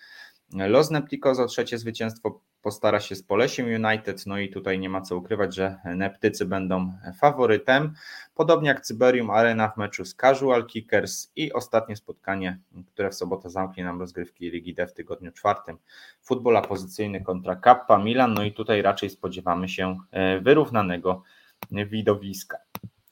Los 0.53 0.91
Neptiko 0.91 1.31
o 1.31 1.47
trzecie 1.47 1.79
zwycięstwo 1.79 2.41
postara 2.63 3.01
się 3.01 3.15
z 3.15 3.23
Polesiem 3.23 3.67
United, 3.67 4.27
no 4.27 4.39
i 4.39 4.51
tutaj 4.51 4.79
nie 4.79 4.89
ma 4.89 5.01
co 5.01 5.17
ukrywać, 5.17 5.55
że 5.55 5.79
Neptycy 5.85 6.47
będą 6.47 6.93
faworytem, 7.21 7.95
podobnie 8.35 8.69
jak 8.69 8.81
Cyberium 8.81 9.31
Arena 9.31 9.69
w 9.69 9.77
meczu 9.77 10.05
z 10.05 10.15
Casual 10.15 10.67
Kickers 10.67 11.33
i 11.37 11.53
ostatnie 11.53 11.97
spotkanie, 11.97 12.59
które 12.87 13.11
w 13.11 13.15
sobotę 13.15 13.51
zamknie 13.51 13.85
nam 13.85 14.01
rozgrywki 14.01 14.51
Ligi 14.51 14.75
D 14.75 14.87
w 14.87 14.93
tygodniu 14.93 15.33
czwartym, 15.33 15.79
futbola 16.23 16.63
pozycyjny 16.63 17.21
kontra 17.21 17.57
Kappa 17.57 17.99
Milan, 17.99 18.35
no 18.35 18.45
i 18.45 18.53
tutaj 18.53 18.83
raczej 18.83 19.11
spodziewamy 19.11 19.69
się 19.69 19.99
e, 20.11 20.41
wyrównanego 20.41 21.23
widowiska. 21.71 22.59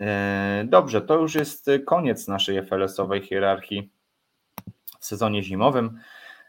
E, 0.01 0.65
dobrze, 0.69 1.01
to 1.01 1.19
już 1.21 1.35
jest 1.35 1.71
koniec 1.87 2.29
naszej 2.29 2.63
FLS-owej 2.63 3.23
hierarchii 3.23 3.93
w 5.01 5.07
sezonie 5.07 5.43
zimowym. 5.43 5.99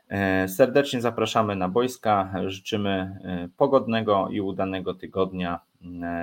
E, 0.10 0.48
serdecznie 0.48 1.02
zapraszamy 1.02 1.56
na 1.56 1.70
boiska. 1.70 2.34
Życzymy 2.48 2.90
e, 2.90 3.50
pogodnego 3.58 4.28
i 4.32 4.42
udanego 4.42 4.94
tygodnia. 4.94 5.60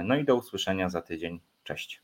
No 0.05 0.17
i 0.17 0.25
do 0.25 0.37
usłyszenia 0.37 0.89
za 0.89 1.03
tydzień. 1.03 1.41
Cześć. 1.65 2.03